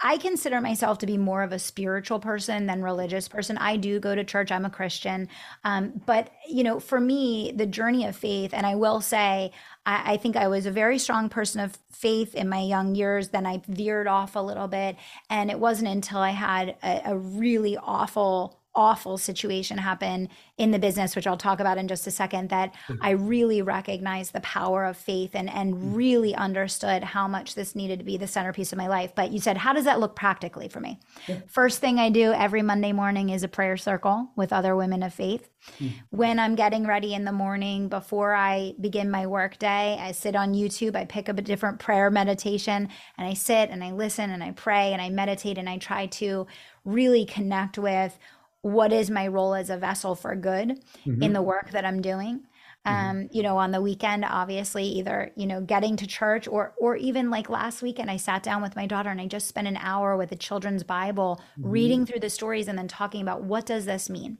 I 0.03 0.17
consider 0.17 0.61
myself 0.61 0.99
to 0.99 1.07
be 1.07 1.19
more 1.19 1.43
of 1.43 1.53
a 1.53 1.59
spiritual 1.59 2.21
person 2.21 2.67
than 2.67 2.83
religious 2.83 3.29
person. 3.29 3.59
I 3.59 3.77
do 3.77 4.01
go 4.01 4.15
to 4.15 4.25
church. 4.25 4.51
I'm 4.51 4.65
a 4.65 4.71
Christian. 4.71 5.29
Um, 5.63 6.01
but, 6.07 6.31
you 6.49 6.65
know, 6.65 6.81
for 6.81 6.99
me, 6.99 7.53
the 7.55 7.67
journey 7.67 8.07
of 8.07 8.17
faith, 8.17 8.55
and 8.55 8.65
I 8.65 8.77
will 8.77 9.03
say, 9.03 9.53
I, 9.85 10.13
I, 10.13 10.17
think 10.17 10.37
I 10.37 10.49
was 10.49 10.65
a 10.65 10.71
very 10.71 10.99
strong 10.99 11.29
person 11.29 11.61
of 11.61 11.79
faith 11.93 12.35
in 12.35 12.49
my 12.49 12.61
young 12.61 12.95
years. 12.95 13.29
Then 13.29 13.45
I 13.45 13.61
veered 13.69 14.07
off 14.07 14.37
a 14.37 14.41
little 14.41 14.69
bit. 14.69 14.97
And 15.29 15.51
it 15.51 15.61
wasn't 15.61 15.91
until 15.91 16.21
I 16.21 16.31
had 16.31 16.77
a, 16.83 17.03
a 17.05 17.17
really 17.19 17.77
awful 17.77 18.60
awful 18.75 19.19
situation 19.19 19.79
happen 19.79 20.29
in 20.57 20.71
the 20.71 20.79
business 20.79 21.17
which 21.17 21.27
I'll 21.27 21.37
talk 21.37 21.59
about 21.59 21.77
in 21.77 21.89
just 21.89 22.07
a 22.07 22.11
second 22.11 22.51
that 22.51 22.73
mm-hmm. 22.73 23.03
I 23.03 23.11
really 23.11 23.63
recognized 23.63 24.33
the 24.33 24.41
power 24.41 24.85
of 24.85 24.97
faith 24.97 25.31
and 25.35 25.51
and 25.51 25.75
mm-hmm. 25.75 25.95
really 25.95 26.35
understood 26.35 27.03
how 27.03 27.27
much 27.27 27.57
this 27.57 27.75
needed 27.75 27.99
to 27.99 28.05
be 28.05 28.17
the 28.17 28.29
centerpiece 28.29 28.71
of 28.71 28.79
my 28.79 28.87
life 28.87 29.13
but 29.15 29.33
you 29.33 29.41
said 29.41 29.57
how 29.57 29.73
does 29.73 29.85
that 29.85 29.99
look 29.99 30.15
practically 30.15 30.69
for 30.69 30.79
me 30.79 31.01
yeah. 31.27 31.39
first 31.49 31.81
thing 31.81 31.99
I 31.99 32.11
do 32.11 32.33
every 32.33 32.63
Monday 32.63 32.93
morning 32.93 33.31
is 33.31 33.43
a 33.43 33.49
prayer 33.49 33.77
circle 33.77 34.31
with 34.37 34.53
other 34.53 34.77
women 34.77 35.03
of 35.03 35.13
faith 35.13 35.51
mm-hmm. 35.79 35.97
when 36.11 36.39
I'm 36.39 36.55
getting 36.55 36.87
ready 36.87 37.13
in 37.13 37.25
the 37.25 37.33
morning 37.33 37.89
before 37.89 38.35
I 38.35 38.75
begin 38.81 39.11
my 39.11 39.27
work 39.27 39.59
day 39.59 39.99
I 40.01 40.13
sit 40.13 40.37
on 40.37 40.55
YouTube 40.55 40.95
I 40.95 41.07
pick 41.07 41.29
up 41.29 41.39
a 41.39 41.43
different 41.43 41.81
prayer 41.81 42.09
meditation 42.09 42.89
and 43.19 43.27
I 43.27 43.35
sit 43.35 43.71
and 43.71 43.83
I 43.83 43.91
listen 43.91 44.31
and 44.31 44.45
I 44.45 44.53
pray 44.53 44.93
and 44.93 45.03
I 45.03 45.09
meditate 45.11 45.59
and 45.59 45.69
I 45.69 45.79
try 45.79 46.07
to 46.07 46.47
really 46.85 47.25
connect 47.25 47.77
with 47.77 48.17
what 48.63 48.93
is 48.93 49.11
my 49.11 49.27
role 49.27 49.55
as 49.55 49.71
a 49.71 49.77
vessel 49.77 50.15
for 50.15 50.35
good 50.37 50.81
mm-hmm. 51.07 51.23
in 51.23 51.33
the 51.33 51.43
work 51.43 51.71
that 51.71 51.85
I'm 51.85 52.03
doing. 52.03 52.43
Mm-hmm. 52.87 53.11
Um, 53.11 53.29
you 53.31 53.43
know, 53.43 53.59
on 53.59 53.73
the 53.73 53.81
weekend, 53.83 54.25
obviously, 54.25 54.85
either, 54.85 55.33
you 55.37 55.47
know, 55.47 55.61
getting 55.61 55.97
to 55.97 56.07
church 56.07 56.49
or 56.49 56.73
or 56.79 56.97
even 56.97 57.29
like 57.29 57.51
last 57.51 57.83
weekend, 57.83 58.11
I 58.11 58.17
sat 58.17 58.43
down 58.43 58.63
with 58.63 58.75
my 58.75 58.87
daughter 58.87 59.11
and 59.11 59.21
I 59.21 59.27
just 59.27 59.49
spent 59.49 59.69
an 59.69 59.77
hour 59.77 60.17
with 60.17 60.33
a 60.33 60.37
children's 60.37 60.83
Bible, 60.83 61.43
mm-hmm. 61.59 61.71
reading 61.71 62.07
through 62.07 62.21
the 62.21 62.31
stories 62.31 62.69
and 62.69 62.79
then 62.79 62.89
talking 62.89 63.21
about 63.21 63.43
what 63.43 63.67
does 63.67 63.85
this 63.85 64.09
mean? 64.09 64.39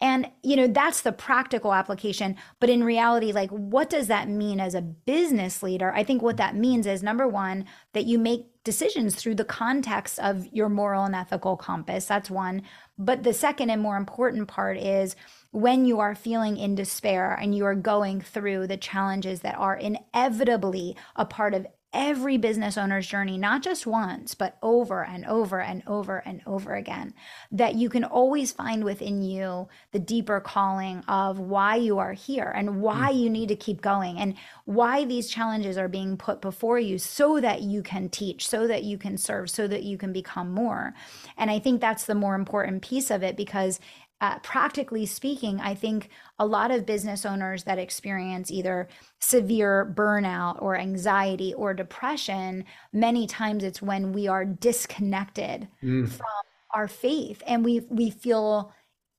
And, 0.00 0.30
you 0.42 0.56
know, 0.56 0.66
that's 0.66 1.02
the 1.02 1.12
practical 1.12 1.72
application. 1.72 2.36
But 2.60 2.70
in 2.70 2.84
reality, 2.84 3.32
like, 3.32 3.50
what 3.50 3.90
does 3.90 4.08
that 4.08 4.28
mean 4.28 4.60
as 4.60 4.74
a 4.74 4.82
business 4.82 5.62
leader? 5.62 5.92
I 5.92 6.02
think 6.04 6.22
what 6.22 6.36
that 6.38 6.56
means 6.56 6.86
is 6.86 7.02
number 7.02 7.28
one, 7.28 7.66
that 7.94 8.06
you 8.06 8.18
make 8.18 8.46
decisions 8.64 9.14
through 9.14 9.34
the 9.34 9.44
context 9.44 10.18
of 10.18 10.46
your 10.52 10.68
moral 10.68 11.04
and 11.04 11.14
ethical 11.14 11.56
compass. 11.56 12.06
That's 12.06 12.30
one. 12.30 12.62
But 12.98 13.22
the 13.22 13.32
second 13.32 13.70
and 13.70 13.82
more 13.82 13.96
important 13.96 14.48
part 14.48 14.78
is 14.78 15.16
when 15.50 15.84
you 15.84 16.00
are 16.00 16.14
feeling 16.14 16.56
in 16.56 16.74
despair 16.74 17.34
and 17.34 17.54
you 17.54 17.64
are 17.64 17.74
going 17.74 18.20
through 18.20 18.68
the 18.68 18.76
challenges 18.76 19.40
that 19.40 19.56
are 19.56 19.76
inevitably 19.76 20.96
a 21.16 21.24
part 21.24 21.54
of 21.54 21.66
every 21.92 22.38
business 22.38 22.78
owner's 22.78 23.06
journey, 23.06 23.36
not 23.36 23.62
just 23.62 23.86
once, 23.86 24.34
but 24.34 24.56
over 24.62 25.04
and 25.04 25.26
over 25.26 25.60
and 25.60 25.82
over 25.86 26.18
and 26.18 26.40
over 26.46 26.74
again, 26.74 27.12
that 27.50 27.74
you 27.74 27.88
can 27.88 28.04
always 28.04 28.52
find 28.52 28.84
within 28.84 29.22
you 29.22 29.68
the 29.92 29.98
deeper 29.98 30.40
calling 30.40 31.00
of 31.08 31.38
why 31.38 31.76
you 31.76 31.98
are 31.98 32.14
here 32.14 32.52
and 32.54 32.80
why 32.80 33.10
you 33.10 33.28
need 33.28 33.48
to 33.48 33.56
keep 33.56 33.80
going 33.80 34.18
and 34.18 34.34
why 34.64 35.04
these 35.04 35.28
challenges 35.28 35.76
are 35.76 35.88
being 35.88 36.16
put 36.16 36.40
before 36.40 36.78
you 36.78 36.98
so 36.98 37.40
that 37.40 37.62
you 37.62 37.82
can 37.82 38.08
teach, 38.08 38.48
so 38.48 38.66
that 38.66 38.84
you 38.84 38.96
can 38.96 39.18
serve, 39.18 39.50
so 39.50 39.68
that 39.68 39.82
you 39.82 39.98
can 39.98 40.12
become 40.12 40.52
more. 40.52 40.94
And 41.36 41.50
I 41.50 41.58
think 41.58 41.80
that's 41.80 42.06
the 42.06 42.14
more 42.14 42.34
important 42.34 42.82
piece 42.82 43.10
of 43.10 43.22
it 43.22 43.36
because 43.36 43.80
uh, 44.22 44.38
practically 44.38 45.04
speaking, 45.04 45.60
I 45.60 45.74
think 45.74 46.08
a 46.38 46.46
lot 46.46 46.70
of 46.70 46.86
business 46.86 47.26
owners 47.26 47.64
that 47.64 47.80
experience 47.80 48.52
either 48.52 48.88
severe 49.18 49.92
burnout 49.96 50.62
or 50.62 50.76
anxiety 50.76 51.52
or 51.54 51.74
depression, 51.74 52.64
many 52.92 53.26
times 53.26 53.64
it's 53.64 53.82
when 53.82 54.12
we 54.12 54.28
are 54.28 54.44
disconnected 54.44 55.66
mm. 55.82 56.08
from 56.08 56.26
our 56.72 56.86
faith 56.86 57.42
and 57.48 57.64
we 57.64 57.80
we 57.90 58.10
feel 58.10 58.72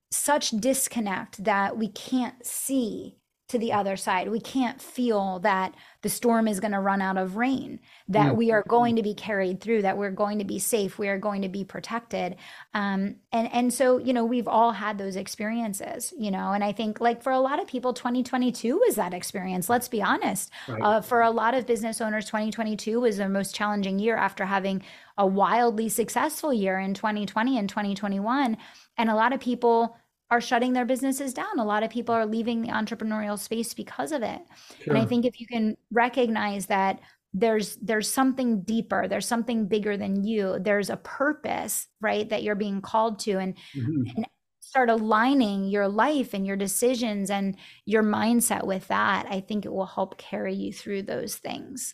such 0.10 0.51
disconnect 0.51 1.43
that 1.43 1.77
we 1.77 1.89
can't 1.89 2.45
see 2.45 3.17
to 3.50 3.59
the 3.59 3.73
other 3.73 3.95
side. 3.97 4.29
We 4.29 4.39
can't 4.39 4.81
feel 4.81 5.39
that 5.39 5.75
the 6.01 6.09
storm 6.09 6.47
is 6.47 6.59
going 6.59 6.71
to 6.71 6.79
run 6.79 7.01
out 7.01 7.17
of 7.17 7.35
rain, 7.35 7.79
that 8.07 8.33
mm. 8.33 8.35
we 8.35 8.51
are 8.51 8.63
going 8.67 8.95
to 8.95 9.03
be 9.03 9.13
carried 9.13 9.62
through, 9.62 9.81
that 9.81 9.97
we're 9.97 10.12
going 10.12 10.39
to 10.39 10.45
be 10.45 10.59
safe, 10.59 10.97
we 10.97 11.07
are 11.07 11.17
going 11.17 11.41
to 11.41 11.50
be 11.50 11.63
protected. 11.63 12.38
Um, 12.73 13.17
and 13.31 13.51
and 13.51 13.73
so 13.73 13.97
you 13.97 14.13
know 14.13 14.25
we've 14.25 14.47
all 14.47 14.71
had 14.71 14.97
those 14.97 15.15
experiences, 15.15 16.13
you 16.17 16.31
know. 16.31 16.53
And 16.53 16.63
I 16.63 16.71
think 16.71 17.01
like 17.01 17.21
for 17.21 17.31
a 17.31 17.39
lot 17.39 17.62
of 17.62 17.67
people, 17.67 17.93
2022 17.93 18.77
was 18.77 18.95
that 18.95 19.13
experience. 19.13 19.69
Let's 19.69 19.88
be 19.88 20.01
honest. 20.01 20.51
Right. 20.67 20.81
Uh, 20.81 21.01
for 21.01 21.21
a 21.21 21.31
lot 21.31 21.53
of 21.53 21.67
business 21.67 22.01
owners, 22.01 22.25
2022 22.25 23.01
was 23.01 23.17
their 23.17 23.29
most 23.29 23.53
challenging 23.53 24.00
year 24.00 24.15
after 24.15 24.45
having 24.45 24.83
a 25.17 25.27
wildly 25.27 25.89
successful 25.89 26.53
year 26.53 26.79
in 26.79 26.93
2020 26.93 27.57
and 27.57 27.69
2021. 27.69 28.57
And 28.97 29.09
a 29.09 29.15
lot 29.15 29.33
of 29.33 29.39
people 29.39 29.95
are 30.33 30.41
shutting 30.41 30.73
their 30.73 30.83
businesses 30.83 31.31
down. 31.31 31.59
A 31.59 31.63
lot 31.63 31.83
of 31.83 31.91
people 31.91 32.15
are 32.15 32.25
leaving 32.25 32.63
the 32.63 32.69
entrepreneurial 32.69 33.37
space 33.37 33.75
because 33.75 34.11
of 34.11 34.23
it. 34.23 34.41
Sure. 34.83 34.95
And 34.95 34.97
I 34.97 35.05
think 35.05 35.25
if 35.25 35.39
you 35.39 35.45
can 35.45 35.77
recognize 35.91 36.65
that 36.65 37.01
there's 37.35 37.75
there's 37.75 38.11
something 38.11 38.63
deeper, 38.63 39.07
there's 39.07 39.27
something 39.27 39.67
bigger 39.67 39.95
than 39.95 40.23
you, 40.23 40.57
there's 40.59 40.89
a 40.89 40.97
purpose, 40.97 41.87
right, 42.01 42.27
that 42.29 42.41
you're 42.41 42.55
being 42.55 42.81
called 42.81 43.19
to 43.19 43.33
and, 43.33 43.53
mm-hmm. 43.75 44.07
and 44.15 44.25
start 44.59 44.89
aligning 44.89 45.65
your 45.65 45.87
life 45.87 46.33
and 46.33 46.47
your 46.47 46.57
decisions 46.57 47.29
and 47.29 47.55
your 47.85 48.01
mindset 48.01 48.65
with 48.65 48.87
that, 48.87 49.27
I 49.29 49.39
think 49.39 49.65
it 49.65 49.71
will 49.71 49.85
help 49.85 50.17
carry 50.17 50.55
you 50.55 50.73
through 50.73 51.03
those 51.03 51.35
things. 51.35 51.93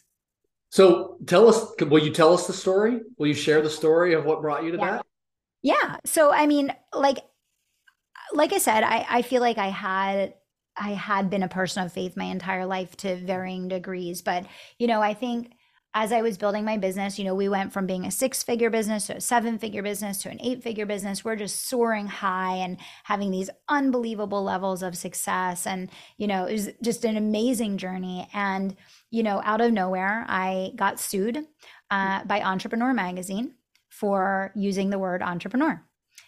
So 0.70 1.18
tell 1.26 1.50
us, 1.50 1.74
will 1.82 2.02
you 2.02 2.14
tell 2.14 2.34
us 2.34 2.48
the 2.48 2.54
story? 2.54 3.02
Will 3.18 3.28
you 3.28 3.34
share 3.34 3.62
the 3.62 3.70
story 3.70 4.14
of 4.14 4.24
what 4.24 4.40
brought 4.40 4.64
you 4.64 4.72
to 4.72 4.78
yeah. 4.78 4.92
that? 4.92 5.06
Yeah. 5.62 5.98
So, 6.06 6.32
I 6.32 6.48
mean, 6.48 6.74
like 6.94 7.18
like 8.34 8.54
I 8.54 8.58
said, 8.58 8.84
I, 8.84 9.06
I 9.10 9.22
feel 9.22 9.42
like 9.42 9.58
I 9.58 9.70
had 9.70 10.34
I 10.78 10.92
had 10.92 11.30
been 11.30 11.44
a 11.44 11.50
person 11.50 11.84
of 11.84 11.92
faith 11.92 12.16
my 12.16 12.26
entire 12.26 12.66
life 12.66 12.96
to 12.98 13.18
varying 13.18 13.68
degrees. 13.68 14.22
But, 14.22 14.46
you 14.78 14.88
know, 14.88 15.02
I 15.02 15.14
think 15.14 15.52
as 15.94 16.12
I 16.14 16.22
was 16.22 16.38
building 16.38 16.64
my 16.64 16.78
business, 16.78 17.18
you 17.18 17.26
know, 17.26 17.34
we 17.36 17.50
went 17.50 17.74
from 17.74 17.88
being 17.88 18.06
a 18.06 18.12
six 18.12 18.44
figure 18.44 18.70
business 18.70 19.08
to 19.08 19.18
a 19.18 19.22
seven 19.22 19.58
figure 19.58 19.82
business 19.82 20.22
to 20.22 20.30
an 20.30 20.40
eight 20.42 20.64
figure 20.64 20.86
business. 20.86 21.26
We're 21.26 21.36
just 21.36 21.68
soaring 21.68 22.08
high 22.08 22.56
and 22.58 22.78
having 23.04 23.32
these 23.32 23.50
unbelievable 23.68 24.44
levels 24.44 24.84
of 24.84 24.96
success. 24.96 25.66
And, 25.66 25.90
you 26.18 26.28
know, 26.28 26.46
it 26.46 26.54
was 26.54 26.70
just 26.84 27.04
an 27.04 27.18
amazing 27.18 27.78
journey. 27.78 28.30
And, 28.34 28.76
you 29.10 29.24
know, 29.24 29.42
out 29.44 29.62
of 29.62 29.74
nowhere, 29.74 30.26
I 30.30 30.72
got 30.76 31.00
sued 31.00 31.46
uh, 31.90 32.24
by 32.24 32.42
Entrepreneur 32.42 32.94
Magazine 32.94 33.56
for 33.90 34.54
using 34.56 34.92
the 34.92 35.00
word 35.00 35.24
entrepreneur. 35.24 35.84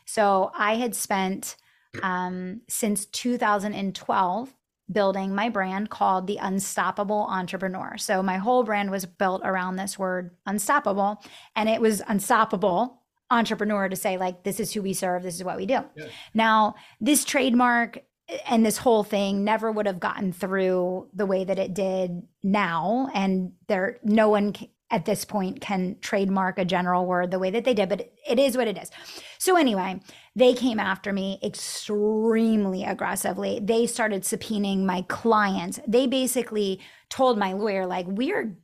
So 0.05 0.51
I 0.57 0.75
had 0.75 0.95
spent 0.95 1.55
um, 2.01 2.61
since 2.69 3.05
2012 3.05 4.53
building 4.91 5.33
my 5.33 5.49
brand 5.49 5.89
called 5.89 6.27
the 6.27 6.37
Unstoppable 6.37 7.25
Entrepreneur. 7.29 7.97
So 7.97 8.21
my 8.21 8.37
whole 8.37 8.63
brand 8.63 8.91
was 8.91 9.05
built 9.05 9.41
around 9.43 9.77
this 9.77 9.97
word 9.97 10.31
unstoppable, 10.45 11.23
and 11.55 11.69
it 11.69 11.79
was 11.79 12.01
unstoppable 12.07 13.01
entrepreneur 13.29 13.87
to 13.87 13.95
say 13.95 14.17
like 14.17 14.43
this 14.43 14.59
is 14.59 14.73
who 14.73 14.81
we 14.81 14.93
serve 14.93 15.23
this 15.23 15.35
is 15.35 15.43
what 15.43 15.55
we 15.55 15.65
do 15.65 15.79
yeah. 15.95 16.05
now 16.33 16.75
this 16.99 17.23
trademark 17.23 17.99
and 18.45 18.65
this 18.65 18.77
whole 18.77 19.03
thing 19.03 19.43
never 19.43 19.71
would 19.71 19.85
have 19.85 20.01
gotten 20.01 20.33
through 20.33 21.07
the 21.13 21.25
way 21.25 21.43
that 21.43 21.57
it 21.57 21.73
did 21.73 22.21
now 22.43 23.09
and 23.13 23.53
there 23.67 23.99
no 24.03 24.29
one 24.29 24.53
at 24.91 25.05
this 25.05 25.25
point 25.25 25.61
can 25.61 25.95
trademark 26.01 26.59
a 26.59 26.65
general 26.65 27.05
word 27.05 27.31
the 27.31 27.39
way 27.39 27.49
that 27.49 27.63
they 27.63 27.73
did, 27.73 27.89
but 27.89 28.11
it 28.29 28.37
is 28.37 28.57
what 28.57 28.67
it 28.67 28.77
is. 28.77 28.91
So, 29.39 29.55
anyway, 29.55 30.01
they 30.35 30.53
came 30.53 30.79
after 30.79 31.13
me 31.13 31.39
extremely 31.41 32.83
aggressively. 32.83 33.59
They 33.63 33.87
started 33.87 34.23
subpoenaing 34.23 34.83
my 34.83 35.03
clients. 35.03 35.79
They 35.87 36.07
basically 36.07 36.81
told 37.09 37.39
my 37.39 37.53
lawyer, 37.53 37.85
like, 37.85 38.05
we're 38.07 38.57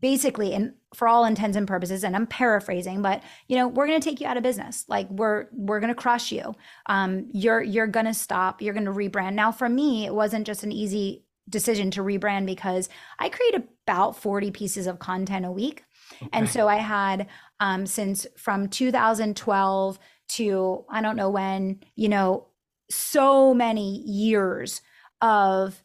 basically, 0.00 0.54
and 0.54 0.74
for 0.94 1.08
all 1.08 1.24
intents 1.24 1.56
and 1.56 1.66
purposes, 1.66 2.04
and 2.04 2.14
I'm 2.14 2.26
paraphrasing, 2.26 3.02
but 3.02 3.22
you 3.48 3.56
know, 3.56 3.68
we're 3.68 3.86
going 3.86 4.00
to 4.00 4.08
take 4.08 4.20
you 4.20 4.26
out 4.26 4.36
of 4.36 4.42
business. 4.42 4.84
Like 4.86 5.08
we're 5.10 5.46
we're 5.52 5.80
going 5.80 5.92
to 5.92 6.00
crush 6.00 6.30
you. 6.30 6.54
Um, 6.86 7.28
you're 7.32 7.62
you're 7.62 7.86
going 7.86 8.06
to 8.06 8.14
stop. 8.14 8.62
You're 8.62 8.74
going 8.74 8.84
to 8.86 8.92
rebrand. 8.92 9.32
Now, 9.32 9.50
for 9.50 9.68
me, 9.68 10.06
it 10.06 10.14
wasn't 10.14 10.46
just 10.46 10.62
an 10.62 10.72
easy 10.72 11.23
decision 11.48 11.90
to 11.92 12.02
rebrand 12.02 12.46
because 12.46 12.88
I 13.18 13.28
create 13.28 13.54
about 13.86 14.16
40 14.16 14.50
pieces 14.50 14.86
of 14.86 14.98
content 14.98 15.44
a 15.44 15.52
week. 15.52 15.84
Okay. 16.22 16.30
And 16.32 16.48
so 16.48 16.68
I 16.68 16.76
had 16.76 17.26
um, 17.60 17.86
since 17.86 18.26
from 18.36 18.68
2012 18.68 19.98
to 20.26 20.84
I 20.90 21.02
don't 21.02 21.16
know 21.16 21.30
when, 21.30 21.80
you 21.96 22.08
know, 22.08 22.46
so 22.90 23.54
many 23.54 24.02
years 24.02 24.80
of 25.20 25.82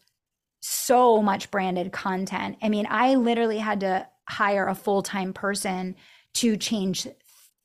so 0.60 1.22
much 1.22 1.50
branded 1.50 1.92
content. 1.92 2.56
I 2.62 2.68
mean, 2.68 2.86
I 2.88 3.14
literally 3.14 3.58
had 3.58 3.80
to 3.80 4.06
hire 4.28 4.66
a 4.66 4.74
full 4.74 5.02
time 5.02 5.32
person 5.32 5.96
to 6.34 6.56
change 6.56 7.06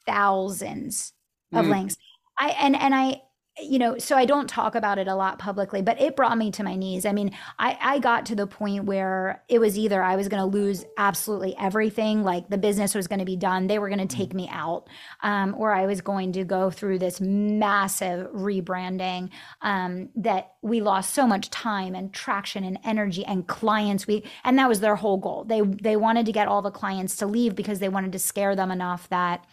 thousands 0.05 1.13
of 1.53 1.65
mm. 1.65 1.69
links. 1.69 1.97
I 2.37 2.49
and 2.59 2.75
and 2.75 2.93
I 2.93 3.21
you 3.62 3.79
know, 3.79 3.97
so 3.97 4.17
I 4.17 4.25
don't 4.25 4.50
talk 4.50 4.75
about 4.75 4.97
it 4.97 5.07
a 5.07 5.15
lot 5.15 5.39
publicly, 5.39 5.81
but 5.81 6.00
it 6.01 6.17
brought 6.17 6.38
me 6.38 6.51
to 6.51 6.63
my 6.63 6.75
knees. 6.75 7.05
I 7.05 7.13
mean, 7.13 7.31
I, 7.57 7.77
I 7.79 8.00
got 8.00 8.25
to 8.27 8.35
the 8.35 8.47
point 8.47 8.83
where 8.83 9.43
it 9.47 9.59
was 9.59 9.77
either 9.77 10.03
I 10.03 10.17
was 10.17 10.27
going 10.27 10.41
to 10.41 10.57
lose 10.57 10.83
absolutely 10.97 11.55
everything, 11.57 12.24
like 12.24 12.50
the 12.50 12.57
business 12.57 12.93
was 12.93 13.07
going 13.07 13.19
to 13.19 13.25
be 13.25 13.38
done, 13.38 13.67
they 13.67 13.79
were 13.79 13.88
going 13.88 14.05
to 14.05 14.13
take 14.13 14.33
me 14.33 14.50
out, 14.51 14.88
um, 15.24 15.55
or 15.57 15.71
I 15.71 15.85
was 15.85 16.01
going 16.01 16.33
to 16.33 16.43
go 16.43 16.69
through 16.69 17.00
this 17.00 17.21
massive 17.21 18.29
rebranding 18.31 19.29
um, 19.62 20.09
that 20.17 20.55
we 20.62 20.81
lost 20.81 21.13
so 21.13 21.25
much 21.25 21.50
time 21.50 21.95
and 21.95 22.13
traction 22.13 22.65
and 22.65 22.77
energy 22.83 23.25
and 23.25 23.47
clients. 23.47 24.05
We 24.05 24.24
and 24.43 24.59
that 24.59 24.67
was 24.67 24.81
their 24.81 24.97
whole 24.97 25.17
goal. 25.17 25.45
They 25.45 25.62
they 25.62 25.95
wanted 25.95 26.25
to 26.25 26.33
get 26.33 26.50
all 26.50 26.62
the 26.62 26.71
clients 26.71 27.15
to 27.17 27.25
leave 27.25 27.55
because 27.55 27.79
they 27.79 27.89
wanted 27.89 28.12
to 28.12 28.19
scare 28.19 28.55
them 28.55 28.69
enough 28.69 29.07
that, 29.09 29.45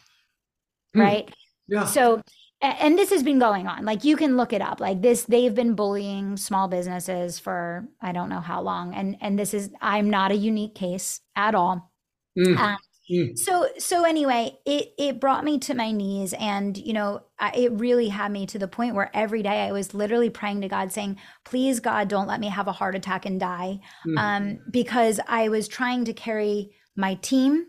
mm. 0.97 1.02
right? 1.02 1.35
Yeah. 1.68 1.85
So 1.85 2.21
and 2.62 2.97
this 2.97 3.11
has 3.11 3.23
been 3.23 3.38
going 3.38 3.66
on 3.66 3.85
like 3.85 4.04
you 4.04 4.16
can 4.16 4.37
look 4.37 4.52
it 4.52 4.62
up 4.62 4.81
like 4.81 5.02
this 5.02 5.25
they've 5.25 5.54
been 5.54 5.75
bullying 5.75 6.37
small 6.37 6.69
businesses 6.69 7.38
for 7.38 7.88
i 8.00 8.12
don't 8.12 8.28
know 8.28 8.40
how 8.40 8.61
long 8.61 8.95
and 8.95 9.16
and 9.21 9.38
this 9.38 9.52
is 9.52 9.71
i'm 9.81 10.09
not 10.09 10.31
a 10.31 10.37
unique 10.37 10.75
case 10.75 11.21
at 11.37 11.54
all 11.54 11.92
mm. 12.38 12.57
Um, 12.57 12.78
mm. 13.11 13.37
so 13.37 13.66
so 13.78 14.04
anyway 14.04 14.57
it 14.64 14.92
it 14.99 15.21
brought 15.21 15.45
me 15.45 15.59
to 15.61 15.75
my 15.75 15.90
knees 15.90 16.33
and 16.35 16.76
you 16.78 16.92
know 16.92 17.23
it 17.54 17.73
really 17.73 18.09
had 18.09 18.31
me 18.31 18.47
to 18.47 18.59
the 18.59 18.69
point 18.69 18.95
where 18.95 19.11
every 19.12 19.42
day 19.42 19.66
i 19.66 19.73
was 19.73 19.92
literally 19.92 20.31
praying 20.31 20.61
to 20.61 20.69
god 20.69 20.92
saying 20.92 21.19
please 21.45 21.81
god 21.81 22.09
don't 22.09 22.28
let 22.28 22.40
me 22.40 22.49
have 22.49 22.69
a 22.69 22.73
heart 22.73 22.95
attack 22.95 23.26
and 23.26 23.40
die 23.40 23.81
mm. 24.07 24.19
um, 24.19 24.59
because 24.71 25.19
i 25.26 25.49
was 25.49 25.66
trying 25.66 26.04
to 26.04 26.12
carry 26.12 26.71
my 26.97 27.14
team 27.16 27.66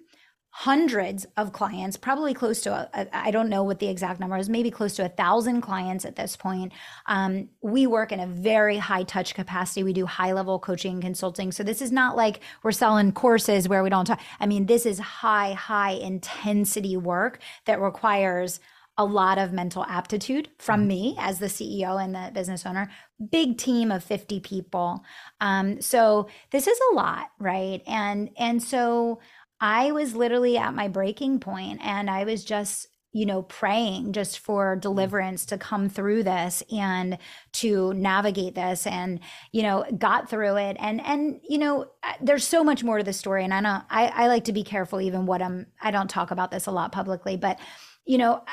hundreds 0.55 1.25
of 1.35 1.51
clients, 1.51 1.97
probably 1.97 2.31
close 2.31 2.61
to, 2.61 2.87
I 3.11 3.31
don't 3.31 3.49
know 3.49 3.63
what 3.63 3.79
the 3.79 3.87
exact 3.87 4.19
number 4.19 4.37
is, 4.37 4.49
maybe 4.49 4.69
close 4.69 4.95
to 4.97 5.05
a 5.05 5.09
thousand 5.09 5.61
clients 5.61 6.05
at 6.05 6.15
this 6.15 6.35
point. 6.35 6.73
Um, 7.07 7.49
we 7.61 7.87
work 7.87 8.11
in 8.11 8.19
a 8.19 8.27
very 8.27 8.77
high 8.77 9.01
touch 9.01 9.33
capacity. 9.33 9.81
We 9.81 9.93
do 9.93 10.05
high 10.05 10.31
level 10.31 10.59
coaching 10.59 10.93
and 10.93 11.01
consulting. 11.01 11.51
So 11.51 11.63
this 11.63 11.81
is 11.81 11.91
not 11.91 12.15
like 12.15 12.41
we're 12.61 12.71
selling 12.71 13.13
courses 13.13 13.67
where 13.67 13.81
we 13.81 13.89
don't 13.89 14.05
talk. 14.05 14.21
I 14.39 14.45
mean, 14.45 14.67
this 14.67 14.85
is 14.85 14.99
high, 14.99 15.53
high 15.53 15.93
intensity 15.93 16.97
work 16.97 17.39
that 17.65 17.81
requires 17.81 18.59
a 18.95 19.05
lot 19.05 19.39
of 19.39 19.53
mental 19.53 19.83
aptitude 19.85 20.49
from 20.59 20.81
mm-hmm. 20.81 20.87
me 20.87 21.15
as 21.17 21.39
the 21.39 21.47
CEO 21.47 21.99
and 21.99 22.13
the 22.13 22.29
business 22.31 22.63
owner. 22.63 22.91
Big 23.31 23.57
team 23.57 23.91
of 23.91 24.03
50 24.03 24.39
people. 24.41 25.03
Um, 25.41 25.81
so 25.81 26.27
this 26.51 26.67
is 26.67 26.79
a 26.91 26.93
lot, 26.93 27.31
right? 27.39 27.81
And 27.87 28.29
and 28.37 28.61
so 28.61 29.19
I 29.63 29.93
was 29.93 30.13
literally 30.13 30.57
at 30.57 30.73
my 30.73 30.89
breaking 30.89 31.39
point 31.39 31.79
and 31.81 32.09
I 32.09 32.25
was 32.25 32.43
just 32.43 32.87
you 33.13 33.25
know 33.25 33.43
praying 33.43 34.11
just 34.11 34.39
for 34.39 34.75
deliverance 34.75 35.45
to 35.45 35.57
come 35.57 35.87
through 35.87 36.23
this 36.23 36.63
and 36.69 37.17
to 37.53 37.93
navigate 37.93 38.55
this 38.55 38.85
and 38.85 39.21
you 39.53 39.61
know 39.61 39.85
got 39.97 40.29
through 40.29 40.57
it 40.57 40.75
and 40.79 40.99
and 41.05 41.39
you 41.47 41.59
know 41.59 41.85
there's 42.19 42.45
so 42.45 42.63
much 42.63 42.83
more 42.83 42.97
to 42.97 43.03
the 43.03 43.13
story 43.13 43.43
and 43.43 43.53
i 43.53 43.59
know 43.59 43.81
i, 43.91 44.07
I 44.07 44.27
like 44.27 44.45
to 44.45 44.51
be 44.51 44.63
careful 44.63 44.99
even 44.99 45.27
what 45.27 45.43
i'm 45.43 45.67
i 45.79 45.91
don't 45.91 46.09
talk 46.09 46.31
about 46.31 46.49
this 46.49 46.65
a 46.65 46.71
lot 46.71 46.91
publicly 46.91 47.37
but 47.37 47.59
you 48.03 48.17
know 48.17 48.43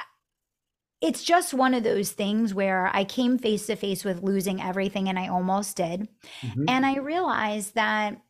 it's 1.01 1.25
just 1.25 1.55
one 1.55 1.73
of 1.73 1.83
those 1.83 2.11
things 2.11 2.53
where 2.53 2.95
I 2.95 3.05
came 3.05 3.39
face 3.39 3.65
to 3.69 3.77
face 3.77 4.05
with 4.05 4.23
losing 4.23 4.61
everything 4.61 5.09
and 5.09 5.19
I 5.19 5.29
almost 5.29 5.79
did. 5.79 6.07
Mm-hmm. 6.43 6.65
And 6.69 6.85
I 6.85 6.99
realized 6.99 7.75
that 7.75 8.21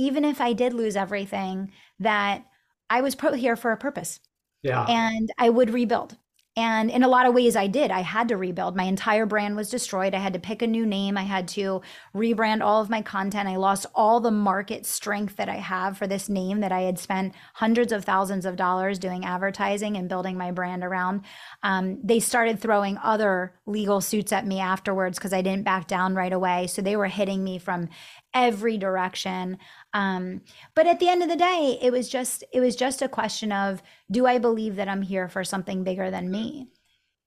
even 0.00 0.24
if 0.24 0.40
I 0.40 0.54
did 0.54 0.72
lose 0.72 0.96
everything, 0.96 1.72
that 1.98 2.44
I 2.88 3.02
was 3.02 3.14
put 3.14 3.34
here 3.36 3.54
for 3.54 3.70
a 3.70 3.76
purpose. 3.76 4.18
Yeah. 4.62 4.84
And 4.88 5.30
I 5.38 5.50
would 5.50 5.70
rebuild. 5.70 6.16
And 6.56 6.90
in 6.90 7.04
a 7.04 7.08
lot 7.08 7.26
of 7.26 7.32
ways, 7.32 7.54
I 7.54 7.68
did. 7.68 7.92
I 7.92 8.00
had 8.00 8.28
to 8.28 8.36
rebuild. 8.36 8.76
My 8.76 8.82
entire 8.82 9.24
brand 9.24 9.54
was 9.54 9.70
destroyed. 9.70 10.14
I 10.14 10.18
had 10.18 10.32
to 10.32 10.40
pick 10.40 10.62
a 10.62 10.66
new 10.66 10.84
name. 10.84 11.16
I 11.16 11.22
had 11.22 11.46
to 11.48 11.80
rebrand 12.14 12.60
all 12.60 12.82
of 12.82 12.90
my 12.90 13.02
content. 13.02 13.48
I 13.48 13.54
lost 13.56 13.86
all 13.94 14.18
the 14.18 14.32
market 14.32 14.84
strength 14.84 15.36
that 15.36 15.48
I 15.48 15.56
have 15.56 15.96
for 15.96 16.08
this 16.08 16.28
name 16.28 16.60
that 16.60 16.72
I 16.72 16.80
had 16.82 16.98
spent 16.98 17.34
hundreds 17.54 17.92
of 17.92 18.04
thousands 18.04 18.44
of 18.44 18.56
dollars 18.56 18.98
doing 18.98 19.24
advertising 19.24 19.96
and 19.96 20.08
building 20.08 20.36
my 20.36 20.50
brand 20.50 20.82
around. 20.82 21.22
Um, 21.62 22.00
they 22.02 22.18
started 22.18 22.58
throwing 22.58 22.98
other 22.98 23.54
legal 23.64 24.00
suits 24.00 24.32
at 24.32 24.46
me 24.46 24.58
afterwards 24.58 25.18
because 25.18 25.32
I 25.32 25.42
didn't 25.42 25.64
back 25.64 25.86
down 25.86 26.16
right 26.16 26.32
away. 26.32 26.66
So 26.66 26.82
they 26.82 26.96
were 26.96 27.06
hitting 27.06 27.44
me 27.44 27.58
from 27.58 27.88
every 28.34 28.78
direction. 28.78 29.58
Um, 29.94 30.42
but 30.74 30.86
at 30.86 31.00
the 31.00 31.08
end 31.08 31.22
of 31.22 31.28
the 31.28 31.36
day, 31.36 31.78
it 31.82 31.92
was 31.92 32.08
just 32.08 32.44
it 32.52 32.60
was 32.60 32.76
just 32.76 33.02
a 33.02 33.08
question 33.08 33.52
of 33.52 33.82
do 34.10 34.26
I 34.26 34.38
believe 34.38 34.76
that 34.76 34.88
I'm 34.88 35.02
here 35.02 35.28
for 35.28 35.44
something 35.44 35.84
bigger 35.84 36.10
than 36.10 36.30
me? 36.30 36.68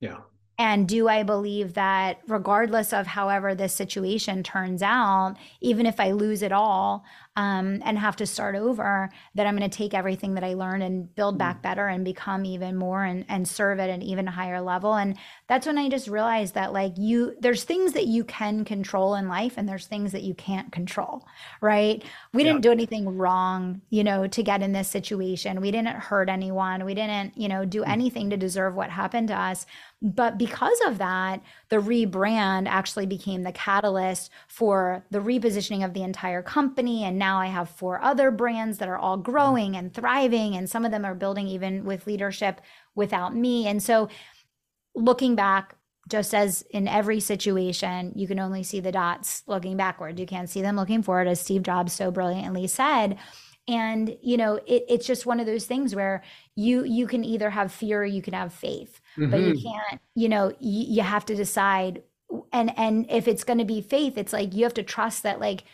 Yeah. 0.00 0.18
And 0.56 0.86
do 0.86 1.08
I 1.08 1.24
believe 1.24 1.74
that 1.74 2.20
regardless 2.28 2.92
of 2.92 3.06
however 3.06 3.54
this 3.54 3.74
situation 3.74 4.42
turns 4.42 4.82
out, 4.82 5.34
even 5.60 5.84
if 5.84 5.98
I 5.98 6.12
lose 6.12 6.42
it 6.42 6.52
all, 6.52 7.04
um, 7.36 7.82
and 7.84 7.98
have 7.98 8.14
to 8.16 8.26
start 8.26 8.54
over, 8.54 9.10
that 9.34 9.46
I'm 9.46 9.56
going 9.56 9.68
to 9.68 9.76
take 9.76 9.92
everything 9.92 10.34
that 10.34 10.44
I 10.44 10.54
learned 10.54 10.84
and 10.84 11.12
build 11.16 11.36
back 11.36 11.58
mm. 11.58 11.62
better 11.62 11.88
and 11.88 12.04
become 12.04 12.44
even 12.44 12.76
more 12.76 13.02
and, 13.02 13.24
and 13.28 13.48
serve 13.48 13.80
at 13.80 13.90
an 13.90 14.02
even 14.02 14.26
higher 14.26 14.60
level. 14.60 14.94
And 14.94 15.16
that's 15.48 15.66
when 15.66 15.76
I 15.76 15.88
just 15.88 16.06
realized 16.06 16.54
that, 16.54 16.72
like, 16.72 16.92
you, 16.96 17.34
there's 17.40 17.64
things 17.64 17.92
that 17.94 18.06
you 18.06 18.22
can 18.22 18.64
control 18.64 19.16
in 19.16 19.26
life 19.28 19.54
and 19.56 19.68
there's 19.68 19.88
things 19.88 20.12
that 20.12 20.22
you 20.22 20.34
can't 20.34 20.70
control, 20.70 21.26
right? 21.60 22.04
We 22.32 22.44
yeah. 22.44 22.52
didn't 22.52 22.62
do 22.62 22.70
anything 22.70 23.18
wrong, 23.18 23.82
you 23.90 24.04
know, 24.04 24.28
to 24.28 24.42
get 24.44 24.62
in 24.62 24.70
this 24.70 24.88
situation. 24.88 25.60
We 25.60 25.72
didn't 25.72 25.96
hurt 25.96 26.28
anyone. 26.28 26.84
We 26.84 26.94
didn't, 26.94 27.36
you 27.36 27.48
know, 27.48 27.64
do 27.64 27.82
mm. 27.82 27.88
anything 27.88 28.30
to 28.30 28.36
deserve 28.36 28.76
what 28.76 28.90
happened 28.90 29.26
to 29.28 29.34
us. 29.34 29.66
But 30.04 30.36
because 30.36 30.78
of 30.86 30.98
that, 30.98 31.42
the 31.70 31.78
rebrand 31.78 32.68
actually 32.68 33.06
became 33.06 33.42
the 33.42 33.52
catalyst 33.52 34.30
for 34.48 35.02
the 35.10 35.18
repositioning 35.18 35.82
of 35.82 35.94
the 35.94 36.02
entire 36.02 36.42
company 36.42 37.04
and 37.04 37.18
now 37.18 37.40
I 37.40 37.46
have 37.46 37.70
four 37.70 38.02
other 38.02 38.30
brands 38.30 38.76
that 38.78 38.88
are 38.88 38.98
all 38.98 39.16
growing 39.16 39.76
and 39.76 39.92
thriving, 39.94 40.56
and 40.56 40.68
some 40.68 40.84
of 40.84 40.90
them 40.90 41.06
are 41.06 41.14
building 41.14 41.48
even 41.48 41.84
with 41.84 42.06
leadership 42.06 42.60
without 42.94 43.34
me. 43.34 43.66
And 43.66 43.82
so, 43.82 44.08
looking 44.94 45.34
back, 45.34 45.74
just 46.08 46.34
as 46.34 46.62
in 46.70 46.86
every 46.86 47.18
situation, 47.20 48.12
you 48.14 48.28
can 48.28 48.38
only 48.38 48.62
see 48.62 48.80
the 48.80 48.92
dots 48.92 49.42
looking 49.46 49.76
backward. 49.76 50.20
You 50.20 50.26
can't 50.26 50.50
see 50.50 50.60
them 50.60 50.76
looking 50.76 51.02
forward, 51.02 51.28
as 51.28 51.40
Steve 51.40 51.62
Jobs 51.62 51.94
so 51.94 52.10
brilliantly 52.10 52.66
said. 52.66 53.18
And 53.66 54.16
you 54.22 54.36
know, 54.36 54.56
it, 54.66 54.84
it's 54.88 55.06
just 55.06 55.24
one 55.24 55.40
of 55.40 55.46
those 55.46 55.64
things 55.64 55.94
where 55.94 56.22
you 56.54 56.84
you 56.84 57.06
can 57.06 57.24
either 57.24 57.50
have 57.50 57.72
fear 57.72 58.02
or 58.02 58.06
you 58.06 58.20
can 58.20 58.34
have 58.34 58.52
faith, 58.52 59.00
mm-hmm. 59.16 59.30
but 59.30 59.40
you 59.40 59.54
mm-hmm. 59.54 59.68
can't. 59.68 60.00
You 60.14 60.28
know, 60.28 60.52
you, 60.60 60.96
you 60.96 61.02
have 61.02 61.24
to 61.26 61.34
decide. 61.34 62.02
And 62.52 62.76
and 62.78 63.06
if 63.10 63.28
it's 63.28 63.44
going 63.44 63.58
to 63.58 63.64
be 63.64 63.80
faith, 63.80 64.18
it's 64.18 64.32
like 64.32 64.54
you 64.54 64.64
have 64.64 64.74
to 64.74 64.82
trust 64.82 65.22
that 65.22 65.40
like 65.40 65.64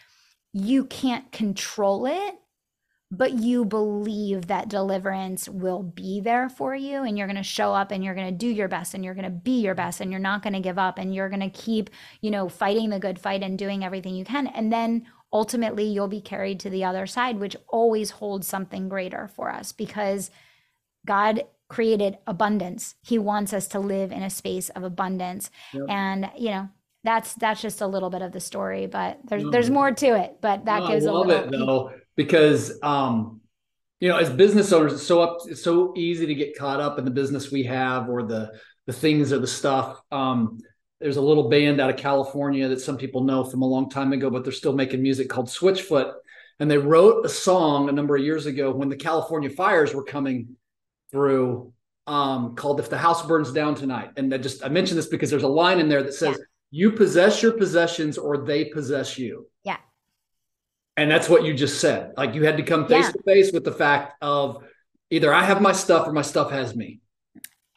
you 0.53 0.85
can't 0.85 1.31
control 1.33 2.07
it, 2.07 2.35
but 3.11 3.33
you 3.33 3.65
believe 3.65 4.47
that 4.47 4.69
deliverance 4.69 5.49
will 5.49 5.83
be 5.83 6.21
there 6.21 6.49
for 6.49 6.75
you 6.75 7.03
and 7.03 7.17
you're 7.17 7.27
going 7.27 7.37
to 7.37 7.43
show 7.43 7.73
up 7.73 7.91
and 7.91 8.05
you're 8.05 8.15
going 8.15 8.27
to 8.27 8.33
do 8.37 8.49
your 8.49 8.69
best 8.69 8.95
and 8.95 9.05
you're 9.05 9.15
going 9.15 9.25
to 9.25 9.31
be 9.31 9.61
your 9.61 9.75
best 9.75 10.01
and 10.01 10.11
you're 10.11 10.21
not 10.21 10.43
going 10.43 10.53
to 10.53 10.61
give 10.61 10.79
up 10.79 10.99
and 10.99 11.15
you're 11.15 11.29
going 11.29 11.41
to 11.41 11.51
keep, 11.51 11.91
you 12.21 12.31
know, 12.31 12.49
fighting 12.49 12.91
the 12.91 13.01
good 13.01 13.19
fight 13.19 13.43
and 13.43 13.59
doing 13.59 13.85
everything 13.85 14.15
you 14.15 14.25
can. 14.25 14.47
And 14.49 14.73
then 14.73 15.07
ultimately 15.33 15.85
you'll 15.85 16.09
be 16.09 16.21
carried 16.21 16.61
to 16.61 16.71
the 16.71 16.85
other 16.85 17.07
side, 17.07 17.39
which 17.39 17.57
always 17.69 18.11
holds 18.11 18.47
something 18.47 18.89
greater 18.89 19.29
for 19.29 19.51
us 19.51 19.73
because 19.73 20.31
God 21.07 21.45
created 21.71 22.19
abundance. 22.27 22.97
He 23.01 23.19
wants 23.19 23.55
us 23.55 23.69
to 23.69 23.81
live 23.81 24.13
in 24.13 24.23
a 24.23 24.29
space 24.29 24.69
of 24.71 24.83
abundance. 24.83 25.51
Yep. 25.73 25.85
And, 25.89 26.31
you 26.37 26.51
know, 26.51 26.69
that's 27.03 27.33
that's 27.35 27.63
just 27.63 27.81
a 27.81 27.87
little 27.87 28.11
bit 28.11 28.21
of 28.21 28.33
the 28.33 28.41
story, 28.41 28.87
but 28.87 29.19
there's 29.25 29.45
there's 29.51 29.71
more 29.71 29.91
to 29.91 30.07
it. 30.21 30.37
But 30.43 30.67
that 30.67 30.81
no, 30.81 30.89
gives 30.89 31.07
I 31.07 31.11
love 31.11 31.25
a 31.25 31.29
little 31.29 31.45
it 31.47 31.51
though 31.51 31.93
because 32.15 32.79
um, 32.83 33.41
you 34.01 34.09
know, 34.11 34.19
as 34.19 34.29
business 34.29 34.71
owners, 34.73 34.93
it's 34.93 35.07
so 35.07 35.23
up, 35.23 35.39
it's 35.47 35.63
so 35.63 35.95
easy 35.97 36.27
to 36.27 36.35
get 36.35 36.59
caught 36.59 36.81
up 36.81 36.99
in 36.99 37.07
the 37.07 37.11
business 37.11 37.51
we 37.51 37.63
have 37.63 38.11
or 38.11 38.23
the 38.23 38.53
the 38.87 38.93
things 38.93 39.33
or 39.33 39.39
the 39.39 39.47
stuff. 39.47 40.01
Um, 40.11 40.59
there's 41.01 41.17
a 41.17 41.23
little 41.23 41.49
band 41.49 41.81
out 41.81 41.89
of 41.89 41.97
California 41.97 42.69
that 42.69 42.83
some 42.83 42.99
people 42.99 43.25
know 43.25 43.45
from 43.45 43.63
a 43.63 43.67
long 43.67 43.89
time 43.89 44.13
ago, 44.13 44.29
but 44.29 44.45
they're 44.45 44.53
still 44.53 44.75
making 44.75 45.01
music 45.01 45.31
called 45.31 45.49
Switchfoot. 45.49 46.13
And 46.59 46.71
they 46.71 46.77
wrote 46.77 47.25
a 47.25 47.29
song 47.31 47.89
a 47.89 47.93
number 47.93 48.17
of 48.17 48.23
years 48.23 48.45
ago 48.45 48.71
when 48.71 48.91
the 48.91 48.97
California 48.97 49.49
fires 49.49 49.95
were 49.95 50.05
coming 50.05 50.57
through 51.11 51.73
um, 52.07 52.55
called 52.57 52.81
If 52.81 52.91
the 52.91 52.99
House 52.99 53.27
Burns 53.27 53.53
Down 53.53 53.75
Tonight. 53.75 54.11
And 54.17 54.33
I 54.35 54.39
just 54.39 54.65
I 54.65 54.69
mentioned 54.69 54.99
this 54.99 55.07
because 55.07 55.31
there's 55.31 55.43
a 55.43 55.49
line 55.49 55.81
in 55.81 55.89
there 55.89 56.03
that 56.03 56.15
says, 56.15 56.37
yeah. 56.39 56.45
You 56.73 56.93
possess 56.93 57.43
your 57.43 57.55
possessions 57.55 58.17
or 58.17 58.45
they 58.45 58.67
possess 58.67 59.19
you. 59.19 59.49
Yeah. 59.65 59.79
And 60.97 61.11
that's 61.11 61.29
what 61.29 61.43
you 61.43 61.53
just 61.53 61.81
said. 61.81 62.13
Like 62.17 62.37
you 62.37 62.45
had 62.45 62.59
to 62.59 62.63
come 62.63 62.87
face 62.87 63.11
to 63.11 63.21
face 63.25 63.51
with 63.53 63.65
the 63.65 63.73
fact 63.73 64.15
of 64.23 64.63
either 65.11 65.35
I 65.35 65.43
have 65.43 65.61
my 65.61 65.73
stuff 65.73 66.07
or 66.07 66.13
my 66.13 66.23
stuff 66.23 66.53
has 66.53 66.77
me. 66.77 67.01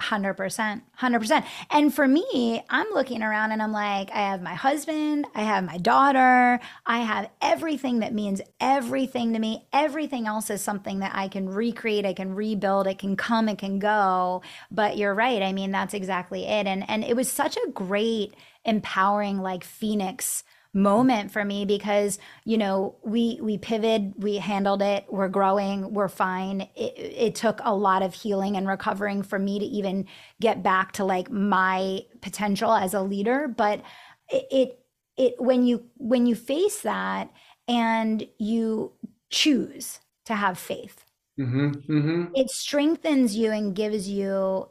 100%. 0.02 0.82
100%. 1.00 1.46
And 1.70 1.94
for 1.94 2.08
me, 2.08 2.64
I'm 2.70 2.88
looking 2.94 3.22
around 3.22 3.52
and 3.52 3.62
I'm 3.62 3.72
like, 3.72 4.12
I 4.12 4.30
have 4.30 4.42
my 4.42 4.54
husband, 4.54 5.26
I 5.36 5.44
have 5.44 5.64
my 5.64 5.78
daughter, 5.78 6.60
I 6.86 7.00
have 7.00 7.30
everything 7.42 8.00
that 8.00 8.14
means 8.14 8.42
everything 8.60 9.34
to 9.34 9.40
me. 9.40 9.68
Everything 9.72 10.28
else 10.28 10.50
is 10.50 10.62
something 10.62 11.00
that 11.00 11.12
I 11.14 11.28
can 11.28 11.48
recreate, 11.48 12.06
I 12.06 12.14
can 12.14 12.34
rebuild, 12.36 12.88
it 12.88 13.00
can 13.00 13.16
come, 13.16 13.48
it 13.48 13.60
can 13.60 13.80
go. 13.80 14.42
But 14.72 14.98
you're 14.98 15.14
right. 15.14 15.42
I 15.42 15.54
mean, 15.54 15.72
that's 15.72 15.94
exactly 15.94 16.46
it. 16.46 16.68
And 16.68 16.90
and 16.90 17.04
it 17.04 17.16
was 17.16 17.32
such 17.32 17.56
a 17.56 17.72
great 17.72 18.36
empowering 18.66 19.40
like 19.40 19.64
phoenix 19.64 20.44
moment 20.76 21.32
for 21.32 21.46
me 21.46 21.66
because 21.66 22.18
you 22.46 22.58
know 22.58 22.96
we 23.04 23.38
we 23.44 23.60
pivoted 23.60 24.12
we 24.18 24.38
handled 24.38 24.82
it 24.82 25.06
we're 25.10 25.28
growing 25.28 25.94
we're 25.94 26.08
fine. 26.08 26.62
It, 26.76 26.94
it 26.98 27.36
took 27.36 27.60
a 27.64 27.76
lot 27.76 28.02
of 28.02 28.14
healing 28.14 28.58
and 28.58 28.68
recovering 28.68 29.22
for 29.22 29.38
me 29.38 29.60
to 29.60 29.66
even 29.66 30.08
get 30.42 30.64
back 30.64 30.94
to 30.94 31.06
like 31.06 31.30
my 31.30 32.02
potential 32.22 32.74
as 32.74 32.94
a 32.94 33.02
leader. 33.02 33.48
But 33.48 33.84
it, 34.30 34.48
it 34.52 34.80
it 35.18 35.36
when 35.38 35.66
you 35.66 35.86
when 35.98 36.26
you 36.26 36.36
face 36.36 36.82
that 36.82 37.32
and 37.68 38.28
you 38.40 38.92
choose 39.30 40.00
to 40.26 40.36
have 40.36 40.58
faith 40.58 41.06
mm-hmm, 41.40 41.70
mm-hmm. 41.70 42.26
it 42.36 42.50
strengthens 42.50 43.36
you 43.36 43.52
and 43.52 43.76
gives 43.76 44.10
you 44.10 44.68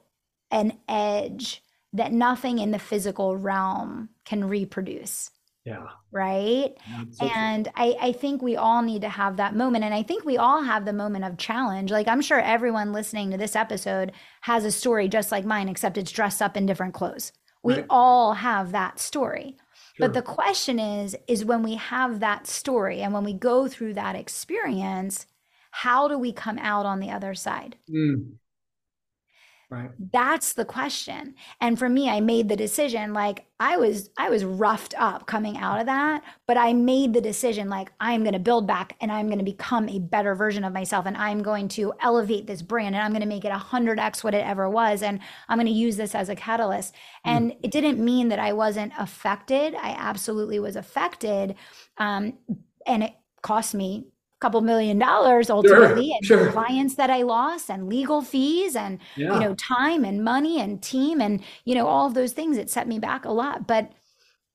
an 0.51 0.79
edge 0.89 1.63
that 1.93 2.13
nothing 2.13 2.59
in 2.59 2.71
the 2.71 2.79
physical 2.79 3.37
realm 3.37 4.09
can 4.25 4.45
reproduce 4.45 5.31
yeah. 5.65 5.87
Right. 6.11 6.75
and 7.21 7.69
I, 7.77 7.95
I 8.01 8.13
think 8.13 8.43
we 8.43 8.57
all 8.57 8.83
need 8.83 9.03
to 9.03 9.09
have 9.09 9.37
that 9.37 9.55
moment. 9.55 9.85
And 9.85 9.95
I 9.95 10.03
think 10.03 10.25
we 10.25 10.37
all 10.37 10.63
have 10.63 10.85
the 10.85 10.93
moment 10.93 11.25
of 11.25 11.39
challenge. 11.39 11.91
Like 11.91 12.09
I'm 12.09 12.21
sure 12.21 12.41
everyone 12.41 12.93
listening 12.93 13.31
to 13.31 13.37
this 13.37 13.55
episode 13.55 14.13
has 14.43 14.65
a 14.65 14.73
story 14.73 15.09
just 15.09 15.31
like 15.31 15.45
mine, 15.45 15.69
except 15.69 15.99
it's 15.99 16.11
dressed 16.11 16.43
up 16.43 16.57
in 16.57 16.67
different 16.67 16.95
clothes. 16.95 17.33
We 17.63 17.75
right. 17.75 17.87
all 17.89 18.35
have 18.35 18.73
that 18.73 18.99
story. 18.99 19.57
Sure. 19.95 20.09
But 20.09 20.15
the 20.15 20.23
question 20.23 20.79
is, 20.79 21.17
is 21.29 21.45
when 21.45 21.63
we 21.63 21.77
have 21.77 22.21
that 22.21 22.47
story 22.47 23.01
and 23.01 23.13
when 23.13 23.25
we 23.25 23.35
go 23.35 23.69
through 23.69 23.95
that 23.95 24.17
experience, 24.17 25.27
how 25.71 26.09
do 26.09 26.19
we 26.19 26.33
come 26.33 26.59
out 26.59 26.87
on 26.87 26.99
the 26.99 27.11
other 27.11 27.35
side? 27.35 27.77
Mm. 27.91 28.33
Right. 29.73 29.91
That's 30.13 30.53
the 30.53 30.67
question. 30.67 31.35
And 31.63 31.79
for 31.79 31.89
me, 31.89 32.11
I 32.11 32.21
made 32.21 32.51
the 32.51 32.57
decision 32.57 33.15
like 33.15 33.47
I 33.59 33.79
was 33.79 34.11
I 34.19 34.29
was 34.29 34.45
roughed 34.45 34.93
up 34.99 35.27
coming 35.27 35.57
out 35.57 35.81
of 35.81 35.87
that, 35.87 36.23
but 36.47 36.59
I 36.59 36.75
made 36.75 37.15
the 37.15 37.23
decision 37.23 37.71
like 37.71 37.91
I'm 37.99 38.23
going 38.23 38.35
to 38.35 38.39
build 38.39 38.67
back 38.67 38.97
and 39.01 39.11
I'm 39.11 39.29
going 39.29 39.39
to 39.39 39.45
become 39.47 39.89
a 39.89 39.99
better 39.99 40.35
version 40.35 40.63
of 40.65 40.75
myself 40.75 41.07
and 41.07 41.17
I'm 41.17 41.43
going 41.43 41.69
to 41.69 41.95
elevate 42.01 42.47
this 42.47 42.61
brand 42.61 42.95
and 42.95 43.03
I'm 43.03 43.13
going 43.13 43.23
to 43.23 43.27
make 43.27 43.47
it 43.47 43.51
100x 43.51 44.23
what 44.23 44.35
it 44.35 44.47
ever 44.47 44.69
was 44.69 45.03
and 45.03 45.21
I'm 45.49 45.57
going 45.57 45.67
to 45.69 45.73
use 45.73 45.97
this 45.97 46.15
as 46.15 46.29
a 46.29 46.37
catalyst. 46.37 46.93
Mm. 46.93 46.99
And 47.25 47.55
it 47.63 47.71
didn't 47.71 47.99
mean 47.99 48.29
that 48.29 48.39
I 48.39 48.53
wasn't 48.53 48.93
affected. 48.99 49.75
I 49.75 49.97
absolutely 49.99 50.59
was 50.59 50.77
affected. 50.77 51.55
Um, 51.97 52.35
and 52.87 53.05
it 53.05 53.15
cost 53.41 53.75
me 53.75 54.12
couple 54.43 54.61
million 54.61 54.99
dollars 54.99 55.49
ultimately 55.49 56.09
sure, 56.09 56.17
and 56.17 56.27
sure. 56.27 56.53
clients 56.53 56.97
that 56.97 57.09
I 57.09 57.23
lost 57.23 57.71
and 57.71 57.89
legal 57.89 58.21
fees 58.21 58.75
and 58.75 58.99
yeah. 59.17 59.33
you 59.33 59.41
know 59.41 59.55
time 59.55 60.05
and 60.05 60.25
money 60.25 60.61
and 60.61 60.83
team 60.83 61.21
and 61.21 61.43
you 61.65 61.75
know 61.75 61.87
all 61.87 62.07
of 62.09 62.15
those 62.15 62.33
things 62.33 62.59
it 62.59 62.69
set 62.69 62.89
me 62.89 62.99
back 62.99 63.25
a 63.25 63.31
lot. 63.31 63.67
But 63.67 63.93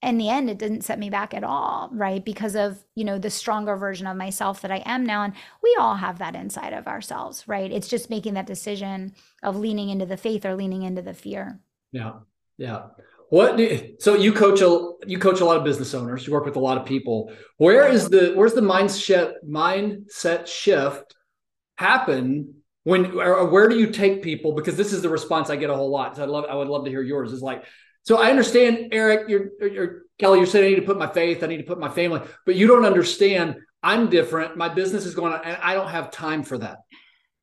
in 0.04 0.18
the 0.20 0.30
end 0.30 0.50
it 0.50 0.60
didn't 0.60 0.82
set 0.82 1.00
me 1.00 1.10
back 1.10 1.34
at 1.34 1.44
all 1.44 1.90
right 1.92 2.24
because 2.24 2.56
of 2.56 2.84
you 2.94 3.04
know 3.04 3.18
the 3.18 3.32
stronger 3.32 3.76
version 3.76 4.06
of 4.06 4.18
myself 4.18 4.62
that 4.62 4.72
I 4.72 4.84
am 4.86 5.06
now. 5.06 5.24
And 5.24 5.34
we 5.64 5.76
all 5.80 5.96
have 5.96 6.20
that 6.20 6.36
inside 6.36 6.74
of 6.74 6.88
ourselves 6.88 7.48
right? 7.48 7.72
It's 7.72 7.88
just 7.88 8.10
making 8.10 8.34
that 8.34 8.46
decision 8.46 9.16
of 9.42 9.56
leaning 9.56 9.90
into 9.90 10.06
the 10.06 10.18
faith 10.18 10.46
or 10.46 10.56
leaning 10.56 10.84
into 10.84 11.02
the 11.02 11.14
fear. 11.14 11.60
Yeah 11.92 12.14
yeah 12.58 12.88
what 13.30 13.58
do, 13.58 13.96
so 14.00 14.16
you 14.16 14.32
coach 14.32 14.62
a 14.62 14.92
you 15.06 15.20
coach 15.20 15.42
a 15.42 15.46
lot 15.46 15.58
of 15.58 15.64
business 15.64 15.94
owners. 15.94 16.26
You 16.26 16.34
work 16.34 16.46
with 16.46 16.56
a 16.56 16.62
lot 16.62 16.78
of 16.78 16.86
people. 16.86 17.32
Where 17.58 17.88
is 17.88 18.10
the 18.10 18.34
where's 18.36 18.54
the 18.54 18.62
mindset 18.62 19.34
mindset 19.48 20.48
shift 20.48 21.14
happen 21.76 22.56
when 22.84 23.20
or 23.20 23.46
where 23.50 23.68
do 23.68 23.78
you 23.78 23.88
take 23.88 24.24
people? 24.24 24.54
Because 24.54 24.78
this 24.78 24.94
is 24.94 25.02
the 25.02 25.10
response 25.10 25.50
I 25.50 25.58
get 25.58 25.70
a 25.70 25.76
whole 25.76 25.90
lot. 25.90 26.16
So 26.16 26.24
I 26.24 26.26
love 26.26 26.46
I 26.50 26.56
would 26.56 26.70
love 26.70 26.86
to 26.86 26.92
hear 26.92 27.02
yours. 27.02 27.34
Is 27.34 27.42
like 27.42 27.66
so 28.04 28.18
I 28.18 28.30
understand 28.30 28.94
Eric. 28.94 29.28
You're, 29.28 29.50
you're 29.60 30.04
Kelly. 30.18 30.40
You're 30.40 30.48
saying 30.48 30.66
I 30.66 30.70
need 30.70 30.80
to 30.80 30.86
put 30.86 30.98
my 30.98 31.08
faith. 31.08 31.44
I 31.44 31.48
need 31.48 31.58
to 31.58 31.64
put 31.64 31.80
my 31.80 31.90
family. 31.90 32.22
But 32.46 32.56
you 32.56 32.66
don't 32.66 32.86
understand. 32.86 33.58
I'm 33.84 34.10
different. 34.10 34.56
My 34.56 34.70
business 34.70 35.06
is 35.06 35.14
going 35.14 35.34
on, 35.34 35.42
and 35.44 35.58
I 35.62 35.74
don't 35.74 35.90
have 35.90 36.12
time 36.12 36.44
for 36.44 36.58
that. 36.60 36.78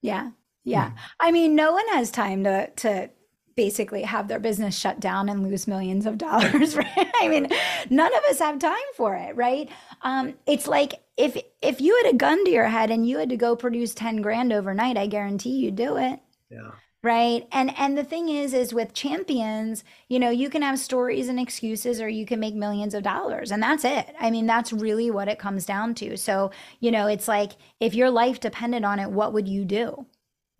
Yeah, 0.01 0.31
yeah. 0.65 0.91
Hmm. 0.91 0.97
I 1.21 1.33
mean, 1.33 1.55
no 1.55 1.73
one 1.73 1.87
has 1.89 2.11
time 2.11 2.45
to 2.45 2.71
to 2.77 3.11
basically 3.57 4.03
have 4.03 4.29
their 4.29 4.41
business 4.41 4.77
shut 4.79 5.01
down 5.01 5.29
and 5.29 5.43
lose 5.43 5.67
millions 5.67 6.07
of 6.07 6.19
dollars 6.29 6.77
right? 6.77 7.11
I 7.21 7.29
mean 7.29 7.49
none 7.91 8.15
of 8.15 8.25
us 8.25 8.39
have 8.39 8.59
time 8.59 8.75
for 8.97 9.15
it 9.17 9.37
right? 9.37 9.69
Um, 10.03 10.35
it's 10.47 10.67
like 10.67 11.01
if 11.17 11.41
if 11.63 11.81
you 11.81 12.01
had 12.03 12.15
a 12.15 12.17
gun 12.17 12.45
to 12.45 12.51
your 12.51 12.69
head 12.69 12.91
and 12.91 13.09
you 13.09 13.19
had 13.19 13.29
to 13.31 13.37
go 13.37 13.57
produce 13.57 13.95
10 13.95 14.23
grand 14.23 14.53
overnight 14.53 14.97
i 14.97 15.07
guarantee 15.07 15.51
you'd 15.51 15.77
do 15.77 15.97
it. 15.97 16.21
Yeah. 16.51 16.73
Right? 17.03 17.47
And 17.53 17.77
and 17.79 17.99
the 17.99 18.05
thing 18.05 18.31
is 18.31 18.55
is 18.55 18.73
with 18.73 18.95
champions 18.95 19.85
you 20.09 20.19
know 20.19 20.31
you 20.31 20.49
can 20.49 20.63
have 20.63 20.79
stories 20.79 21.29
and 21.29 21.39
excuses 21.39 22.01
or 22.01 22.09
you 22.09 22.25
can 22.25 22.41
make 22.41 22.55
millions 22.55 22.95
of 22.95 23.03
dollars 23.03 23.51
and 23.51 23.63
that's 23.63 23.85
it. 23.85 24.15
I 24.19 24.31
mean 24.31 24.47
that's 24.47 24.73
really 24.73 25.11
what 25.11 25.29
it 25.29 25.39
comes 25.39 25.67
down 25.67 25.95
to. 25.97 26.17
So 26.17 26.51
you 26.81 26.91
know 26.91 27.07
it's 27.07 27.29
like 27.29 27.53
if 27.79 27.95
your 27.95 28.11
life 28.11 28.41
depended 28.41 28.85
on 28.85 28.99
it 28.99 29.11
what 29.11 29.33
would 29.33 29.49
you 29.49 29.65
do 29.65 30.07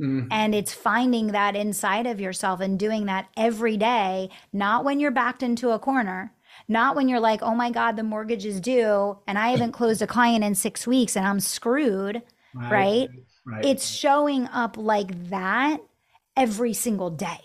Mm-hmm. 0.05 0.29
And 0.31 0.55
it's 0.55 0.75
finding 0.75 1.29
that 1.29 1.57
inside 1.57 2.07
of 2.07 2.21
yourself 2.21 2.61
and 2.61 2.79
doing 2.79 3.07
that 3.07 3.29
every 3.37 3.77
day, 3.77 4.31
not 4.53 4.85
when 4.85 5.01
you're 5.01 5.11
backed 5.11 5.43
into 5.43 5.71
a 5.71 5.79
corner, 5.79 6.33
not 6.69 6.97
when 6.97 7.09
you're 7.09 7.21
like, 7.21 7.43
oh 7.43 7.55
my 7.55 7.71
God, 7.71 7.97
the 7.97 8.03
mortgage 8.03 8.45
is 8.45 8.61
due 8.61 9.19
and 9.27 9.39
I 9.39 9.49
haven't 9.49 9.73
closed 9.73 10.03
a 10.03 10.07
client 10.07 10.45
in 10.45 10.55
six 10.55 10.87
weeks 10.87 11.17
and 11.17 11.27
I'm 11.27 11.41
screwed, 11.41 12.23
right? 12.55 12.71
right? 12.71 13.09
right. 13.47 13.65
It's 13.65 13.89
showing 13.89 14.47
up 14.49 14.77
like 14.77 15.31
that 15.31 15.79
every 16.37 16.73
single 16.73 17.11
day. 17.11 17.41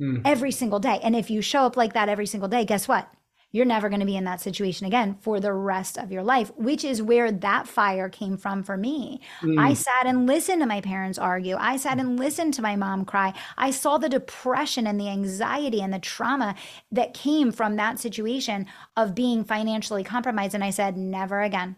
Mm. 0.00 0.22
Every 0.24 0.50
single 0.50 0.80
day. 0.80 0.98
And 1.02 1.14
if 1.14 1.30
you 1.30 1.42
show 1.42 1.62
up 1.62 1.76
like 1.76 1.92
that 1.92 2.08
every 2.08 2.26
single 2.26 2.48
day, 2.48 2.64
guess 2.64 2.88
what? 2.88 3.08
You're 3.52 3.64
never 3.64 3.88
going 3.88 4.00
to 4.00 4.06
be 4.06 4.16
in 4.16 4.24
that 4.24 4.40
situation 4.40 4.86
again 4.86 5.16
for 5.20 5.40
the 5.40 5.52
rest 5.52 5.98
of 5.98 6.12
your 6.12 6.22
life, 6.22 6.52
which 6.56 6.84
is 6.84 7.02
where 7.02 7.32
that 7.32 7.66
fire 7.66 8.08
came 8.08 8.36
from 8.36 8.62
for 8.62 8.76
me. 8.76 9.20
Mm. 9.42 9.58
I 9.58 9.74
sat 9.74 10.06
and 10.06 10.26
listened 10.26 10.60
to 10.62 10.66
my 10.66 10.80
parents 10.80 11.18
argue. 11.18 11.56
I 11.58 11.76
sat 11.76 11.98
and 11.98 12.18
listened 12.18 12.54
to 12.54 12.62
my 12.62 12.76
mom 12.76 13.04
cry. 13.04 13.34
I 13.56 13.70
saw 13.70 13.98
the 13.98 14.08
depression 14.08 14.86
and 14.86 15.00
the 15.00 15.08
anxiety 15.08 15.80
and 15.80 15.92
the 15.92 15.98
trauma 15.98 16.54
that 16.92 17.14
came 17.14 17.52
from 17.52 17.76
that 17.76 17.98
situation 17.98 18.66
of 18.96 19.14
being 19.14 19.44
financially 19.44 20.04
compromised. 20.04 20.54
And 20.54 20.64
I 20.64 20.70
said, 20.70 20.96
never 20.96 21.40
again. 21.40 21.76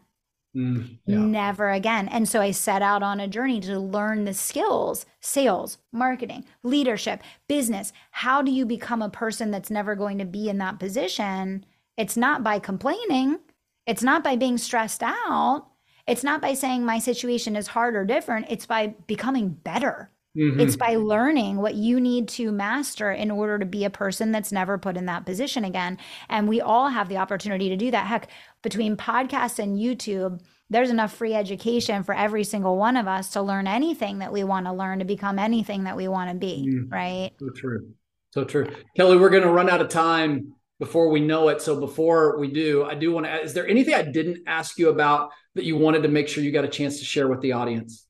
Mm, 0.56 0.98
yeah. 1.06 1.18
Never 1.18 1.70
again. 1.70 2.08
And 2.08 2.28
so 2.28 2.40
I 2.40 2.50
set 2.50 2.82
out 2.82 3.02
on 3.02 3.20
a 3.20 3.28
journey 3.28 3.60
to 3.60 3.78
learn 3.78 4.24
the 4.24 4.34
skills 4.34 5.06
sales, 5.20 5.78
marketing, 5.92 6.44
leadership, 6.62 7.22
business. 7.48 7.92
How 8.10 8.42
do 8.42 8.50
you 8.50 8.66
become 8.66 9.02
a 9.02 9.08
person 9.08 9.50
that's 9.50 9.70
never 9.70 9.94
going 9.94 10.18
to 10.18 10.24
be 10.26 10.48
in 10.48 10.58
that 10.58 10.78
position? 10.78 11.64
It's 11.96 12.16
not 12.16 12.42
by 12.42 12.58
complaining, 12.58 13.38
it's 13.86 14.02
not 14.02 14.22
by 14.24 14.36
being 14.36 14.58
stressed 14.58 15.02
out. 15.02 15.68
it's 16.06 16.24
not 16.24 16.40
by 16.42 16.54
saying 16.54 16.84
my 16.84 16.98
situation 16.98 17.56
is 17.56 17.68
hard 17.68 17.94
or 17.96 18.04
different, 18.04 18.46
it's 18.50 18.66
by 18.66 18.88
becoming 19.06 19.50
better. 19.50 20.11
Mm-hmm. 20.36 20.60
It's 20.60 20.76
by 20.76 20.96
learning 20.96 21.58
what 21.58 21.74
you 21.74 22.00
need 22.00 22.28
to 22.28 22.52
master 22.52 23.12
in 23.12 23.30
order 23.30 23.58
to 23.58 23.66
be 23.66 23.84
a 23.84 23.90
person 23.90 24.32
that's 24.32 24.50
never 24.50 24.78
put 24.78 24.96
in 24.96 25.06
that 25.06 25.26
position 25.26 25.64
again. 25.64 25.98
And 26.28 26.48
we 26.48 26.60
all 26.60 26.88
have 26.88 27.08
the 27.08 27.18
opportunity 27.18 27.68
to 27.68 27.76
do 27.76 27.90
that. 27.90 28.06
Heck, 28.06 28.28
between 28.62 28.96
podcasts 28.96 29.58
and 29.58 29.78
YouTube, 29.78 30.40
there's 30.70 30.88
enough 30.88 31.12
free 31.14 31.34
education 31.34 32.02
for 32.02 32.14
every 32.14 32.44
single 32.44 32.78
one 32.78 32.96
of 32.96 33.06
us 33.06 33.30
to 33.30 33.42
learn 33.42 33.66
anything 33.66 34.20
that 34.20 34.32
we 34.32 34.42
want 34.42 34.64
to 34.66 34.72
learn 34.72 35.00
to 35.00 35.04
become 35.04 35.38
anything 35.38 35.84
that 35.84 35.98
we 35.98 36.08
want 36.08 36.30
to 36.30 36.36
be. 36.36 36.66
Mm. 36.66 36.90
Right. 36.90 37.30
So 37.38 37.50
true. 37.50 37.90
So 38.30 38.44
true. 38.44 38.68
Kelly, 38.96 39.18
we're 39.18 39.28
going 39.28 39.42
to 39.42 39.50
run 39.50 39.68
out 39.68 39.82
of 39.82 39.90
time 39.90 40.54
before 40.78 41.10
we 41.10 41.20
know 41.20 41.48
it. 41.48 41.60
So 41.60 41.78
before 41.78 42.38
we 42.38 42.50
do, 42.50 42.84
I 42.84 42.94
do 42.94 43.12
want 43.12 43.26
to, 43.26 43.42
is 43.42 43.52
there 43.52 43.68
anything 43.68 43.92
I 43.92 44.02
didn't 44.02 44.44
ask 44.46 44.78
you 44.78 44.88
about 44.88 45.30
that 45.54 45.64
you 45.64 45.76
wanted 45.76 46.04
to 46.04 46.08
make 46.08 46.26
sure 46.26 46.42
you 46.42 46.50
got 46.50 46.64
a 46.64 46.68
chance 46.68 46.98
to 47.00 47.04
share 47.04 47.28
with 47.28 47.42
the 47.42 47.52
audience? 47.52 48.06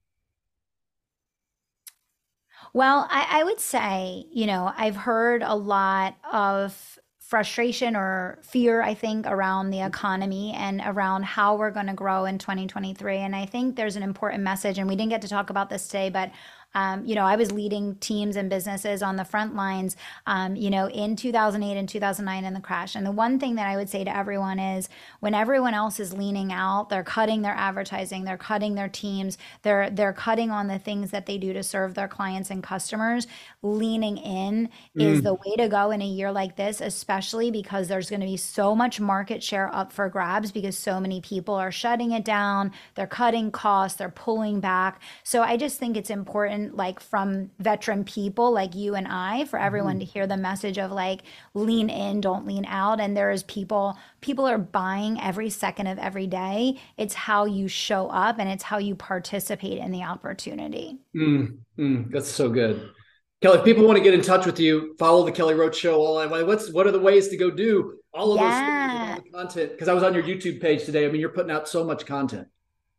Well, 2.75 3.07
I, 3.11 3.41
I 3.41 3.45
would 3.45 3.61
say, 3.61 4.25
you 4.33 4.47
know, 4.47 4.73
I've 4.77 4.97
heard 4.97 5.43
a 5.43 5.55
lot 5.55 6.17
of 6.33 6.99
frustration 7.33 7.97
or 7.97 8.39
fear, 8.43 8.83
I 8.83 8.95
think, 8.95 9.27
around 9.27 9.71
the 9.71 9.79
mm-hmm. 9.79 9.89
economy 9.89 10.55
and 10.55 10.83
around 10.85 11.25
how 11.25 11.57
we're 11.57 11.71
going 11.71 11.87
to 11.87 11.95
grow 11.95 12.25
in 12.25 12.39
2023. 12.39 13.19
And 13.19 13.35
I 13.35 13.47
think 13.47 13.77
there's 13.77 13.97
an 13.97 14.03
important 14.03 14.43
message, 14.43 14.79
and 14.79 14.89
we 14.89 14.97
didn't 14.97 15.11
get 15.11 15.23
to 15.23 15.29
talk 15.29 15.51
about 15.51 15.71
this 15.71 15.87
today, 15.87 16.11
but 16.11 16.31
um, 16.75 17.05
you 17.05 17.15
know, 17.15 17.25
I 17.25 17.37
was 17.37 17.53
leading 17.53 17.97
teams 17.97 18.37
and 18.37 18.49
businesses 18.49 19.03
on 19.03 19.17
the 19.17 19.25
front 19.25 19.55
lines, 19.55 19.97
um, 20.27 20.57
you 20.57 20.71
know, 20.71 20.89
in 20.89 21.17
2008 21.17 21.79
and 21.79 21.89
2009 21.89 22.45
in 22.45 22.55
the 22.55 22.61
crash. 22.61 22.95
And 22.95 23.05
the 23.05 23.13
one 23.13 23.39
thing 23.39 23.57
that 23.57 23.67
I 23.67 23.77
would 23.77 23.89
say 23.89 24.05
to 24.05 24.17
everyone 24.17 24.59
is 24.59 24.89
when 25.21 25.35
everyone 25.35 25.75
else 25.75 26.01
is 26.01 26.13
leaning 26.13 26.53
out, 26.53 26.89
they're 26.89 27.05
cutting 27.05 27.43
their 27.43 27.55
advertising, 27.55 28.25
they're 28.25 28.37
cutting 28.37 28.75
their 28.75 28.89
teams, 28.89 29.39
they're 29.63 29.91
they're 29.91 30.13
cutting 30.13 30.51
on 30.51 30.67
the 30.67 30.79
things 30.79 31.11
that 31.11 31.27
they 31.27 31.39
do 31.39 31.53
to 31.53 31.63
serve 31.63 31.95
their 31.95 32.09
clients 32.09 32.51
and 32.51 32.63
customers. 32.63 33.27
Leaning 33.63 34.17
in 34.17 34.69
mm. 34.97 35.03
is 35.03 35.23
the 35.23 35.35
way 35.35 35.57
to 35.59 35.69
go 35.69 35.91
in 35.91 36.03
a 36.03 36.07
year 36.07 36.33
like 36.33 36.57
this, 36.57 36.81
especially 36.81 37.51
because 37.51 37.89
there's 37.89 38.11
going 38.11 38.21
to 38.21 38.27
be 38.27 38.37
so 38.37 38.75
much 38.75 39.01
market 39.01 39.43
share 39.43 39.73
up 39.75 39.93
for 39.93 40.09
grabs 40.09 40.53
because 40.53 40.77
so 40.77 41.01
many 41.01 41.21
people 41.21 41.55
are 41.55 41.71
shutting 41.73 42.13
it 42.13 42.25
down, 42.25 42.73
they're 42.95 43.07
cutting 43.07 43.51
costs, 43.51 43.99
they're 43.99 44.09
pulling 44.09 44.61
back. 44.61 45.01
So 45.23 45.43
I 45.43 45.57
just 45.57 45.79
think 45.79 45.97
it's 45.97 46.11
important 46.11 46.62
like 46.71 47.01
from 47.01 47.51
veteran 47.59 48.05
people 48.05 48.53
like 48.53 48.75
you 48.75 48.95
and 48.95 49.09
I 49.09 49.45
for 49.47 49.59
everyone 49.59 49.95
mm-hmm. 49.95 50.01
to 50.01 50.13
hear 50.13 50.27
the 50.27 50.37
message 50.37 50.79
of 50.79 50.93
like 50.93 51.23
lean 51.55 51.91
in, 51.91 52.21
don't 52.21 52.47
lean 52.47 52.65
out. 52.67 53.01
And 53.01 53.17
there 53.17 53.31
is 53.31 53.43
people, 53.45 53.99
people 54.21 54.47
are 54.47 54.59
buying 54.59 55.21
every 55.21 55.51
second 55.51 55.89
of 55.89 55.99
every 55.99 56.27
day. 56.27 56.79
It's 56.97 57.15
how 57.15 57.45
you 57.45 57.69
show 57.69 58.09
up 58.09 58.39
and 58.39 58.49
it's 58.49 58.63
how 58.63 58.79
you 58.79 58.95
participate 58.95 59.79
in 59.79 59.91
the 59.91 60.05
opportunity. 60.05 60.99
Mm, 61.15 61.59
mm, 61.79 62.11
that's 62.11 62.31
so 62.31 62.49
good. 62.49 62.91
Kelly, 63.43 63.59
if 63.59 63.65
people 63.65 63.85
want 63.85 63.99
to 63.99 64.05
get 64.05 64.15
in 64.15 64.23
touch 64.23 64.47
with 64.47 64.61
you, 64.61 64.95
follow 65.01 65.25
the 65.25 65.33
Kelly 65.33 65.55
Roach 65.55 65.77
Show. 65.77 66.01
All 66.01 66.29
what's 66.47 66.71
what 66.73 66.87
are 66.87 66.93
the 66.93 67.01
ways 67.01 67.27
to 67.29 67.37
go 67.37 67.51
do 67.51 67.99
all 68.15 68.35
of 68.35 68.41
yeah. 68.41 69.17
those 69.17 69.33
content? 69.35 69.73
Because 69.73 69.89
I 69.89 69.95
was 69.95 70.05
on 70.05 70.15
your 70.15 70.23
YouTube 70.23 70.61
page 70.61 70.85
today. 70.85 71.05
I 71.05 71.11
mean, 71.11 71.21
you're 71.21 71.31
putting 71.31 71.51
out 71.51 71.69
so 71.69 71.83
much 71.83 72.07
content. 72.07 72.47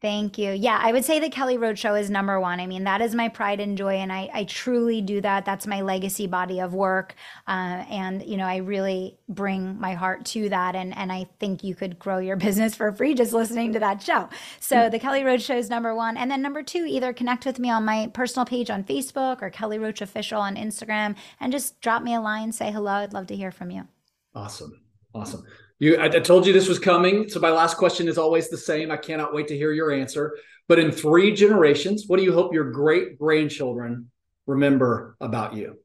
Thank 0.04 0.38
you. 0.38 0.52
Yeah, 0.52 0.78
I 0.84 0.92
would 0.92 1.06
say 1.06 1.22
the 1.22 1.30
Kelly 1.30 1.58
Roach 1.58 1.80
Show 1.80 1.96
is 1.96 2.10
number 2.10 2.38
one. 2.38 2.60
I 2.60 2.68
mean, 2.68 2.84
that 2.84 3.00
is 3.00 3.16
my 3.16 3.30
pride 3.30 3.62
and 3.62 3.78
joy, 3.78 3.96
and 3.96 4.12
I, 4.12 4.30
I 4.34 4.44
truly 4.44 5.00
do 5.00 5.22
that. 5.22 5.46
That's 5.46 5.66
my 5.66 5.80
legacy 5.80 6.28
body 6.28 6.60
of 6.60 6.74
work, 6.74 7.16
uh, 7.48 7.86
and 7.90 8.22
you 8.22 8.36
know, 8.36 8.44
I 8.44 8.58
really 8.58 9.18
bring 9.30 9.80
my 9.80 9.94
heart 9.94 10.26
to 10.26 10.50
that. 10.50 10.76
And 10.76 10.94
and 10.98 11.10
I 11.10 11.28
think 11.40 11.64
you 11.64 11.74
could 11.74 11.98
grow 12.00 12.18
your 12.18 12.36
business 12.46 12.76
for 12.76 12.92
free 12.92 13.14
just 13.14 13.32
listening 13.32 13.72
to 13.72 13.80
that 13.80 14.04
show. 14.04 14.28
So 14.60 14.76
mm-hmm. 14.76 14.92
the 14.92 15.00
Kelly 15.00 15.24
Roach 15.24 15.44
Show 15.44 15.56
is 15.56 15.70
number 15.70 15.96
one, 15.96 16.18
and 16.18 16.30
then 16.30 16.42
number 16.42 16.64
two, 16.64 16.86
either 16.86 17.14
connect 17.14 17.46
with 17.46 17.58
me 17.58 17.70
on 17.70 17.86
my 17.86 18.08
personal 18.14 18.46
page 18.46 18.70
on 18.70 18.84
Facebook 18.84 19.42
or 19.42 19.50
Kelly 19.50 19.80
Roach 19.80 20.02
Official 20.02 20.42
on 20.42 20.58
Instagram, 20.58 21.16
and 21.40 21.54
just 21.54 21.80
drop 21.80 22.04
me 22.04 22.14
a 22.14 22.20
line, 22.20 22.52
say 22.52 22.74
hello. 22.74 22.92
I'd 22.92 23.14
love 23.14 23.28
to 23.28 23.38
hear 23.38 23.52
from 23.54 23.72
you. 23.72 23.88
Awesome, 24.36 24.82
awesome. 25.16 25.46
You, 25.80 25.98
I, 25.98 26.06
I 26.06 26.20
told 26.20 26.46
you 26.46 26.54
this 26.54 26.70
was 26.70 26.80
coming. 26.80 27.30
So 27.30 27.40
my 27.40 27.52
last 27.52 27.78
question 27.78 28.08
is 28.08 28.18
always 28.18 28.50
the 28.50 28.58
same. 28.58 28.92
I 28.92 28.98
cannot 28.98 29.34
wait 29.34 29.48
to 29.50 29.58
hear 29.58 29.72
your 29.72 29.92
answer. 29.92 30.38
But 30.68 30.80
in 30.80 30.92
three 30.92 31.34
generations, 31.34 32.06
what 32.08 32.18
do 32.18 32.24
you 32.24 32.34
hope 32.34 32.54
your 32.54 32.72
great 32.72 33.20
grandchildren 33.20 34.10
remember 34.46 35.18
about 35.20 35.56
you? 35.56 35.78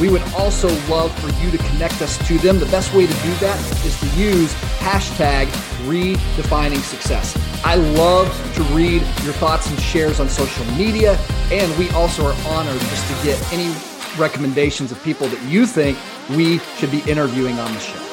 we 0.00 0.08
would 0.08 0.22
also 0.32 0.68
love 0.88 1.12
for 1.20 1.28
you 1.44 1.50
to 1.50 1.58
connect 1.58 2.00
us 2.00 2.16
to 2.26 2.38
them. 2.38 2.58
The 2.58 2.64
best 2.66 2.94
way 2.94 3.06
to 3.06 3.12
do 3.12 3.34
that 3.34 3.60
is 3.84 4.00
to 4.00 4.06
use 4.18 4.54
hashtag 4.78 5.46
redefining 5.84 6.80
success. 6.80 7.36
I 7.62 7.74
love 7.74 8.28
to 8.54 8.62
read 8.74 9.02
your 9.22 9.34
thoughts 9.34 9.68
and 9.68 9.78
shares 9.78 10.20
on 10.20 10.28
social 10.30 10.64
media, 10.72 11.18
and 11.52 11.78
we 11.78 11.90
also 11.90 12.24
are 12.24 12.36
honored 12.46 12.80
just 12.80 13.06
to 13.08 13.24
get 13.26 13.52
any 13.52 13.74
recommendations 14.18 14.92
of 14.92 15.02
people 15.02 15.28
that 15.28 15.42
you 15.48 15.66
think 15.66 15.98
we 16.30 16.58
should 16.76 16.90
be 16.90 17.00
interviewing 17.10 17.58
on 17.58 17.72
the 17.72 17.80
show. 17.80 18.10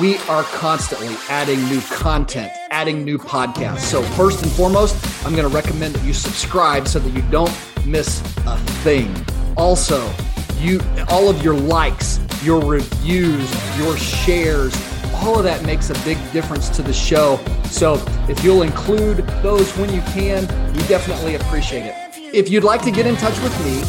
We 0.00 0.16
are 0.28 0.42
constantly 0.44 1.14
adding 1.28 1.62
new 1.66 1.80
content, 1.82 2.50
adding 2.70 3.04
new 3.04 3.18
podcasts. 3.18 3.80
So, 3.80 4.02
first 4.02 4.42
and 4.42 4.50
foremost, 4.52 4.96
I'm 5.26 5.34
going 5.34 5.48
to 5.48 5.54
recommend 5.54 5.94
that 5.94 6.04
you 6.04 6.14
subscribe 6.14 6.88
so 6.88 6.98
that 6.98 7.10
you 7.10 7.20
don't 7.30 7.52
miss 7.84 8.20
a 8.46 8.56
thing. 8.82 9.14
Also, 9.56 10.10
you 10.56 10.80
all 11.08 11.28
of 11.28 11.42
your 11.42 11.54
likes, 11.54 12.20
your 12.42 12.64
reviews, 12.64 13.78
your 13.78 13.96
shares, 13.98 14.74
all 15.16 15.36
of 15.36 15.44
that 15.44 15.64
makes 15.66 15.90
a 15.90 15.94
big 16.04 16.16
difference 16.32 16.70
to 16.70 16.82
the 16.82 16.92
show. 16.92 17.38
So, 17.64 18.02
if 18.30 18.42
you'll 18.42 18.62
include 18.62 19.18
those 19.42 19.70
when 19.76 19.92
you 19.92 20.00
can, 20.12 20.46
we 20.72 20.82
definitely 20.88 21.34
appreciate 21.34 21.84
it. 21.84 21.94
If 22.34 22.48
you'd 22.48 22.64
like 22.64 22.80
to 22.82 22.90
get 22.90 23.06
in 23.06 23.16
touch 23.16 23.38
with 23.42 23.52
me, 23.62 23.82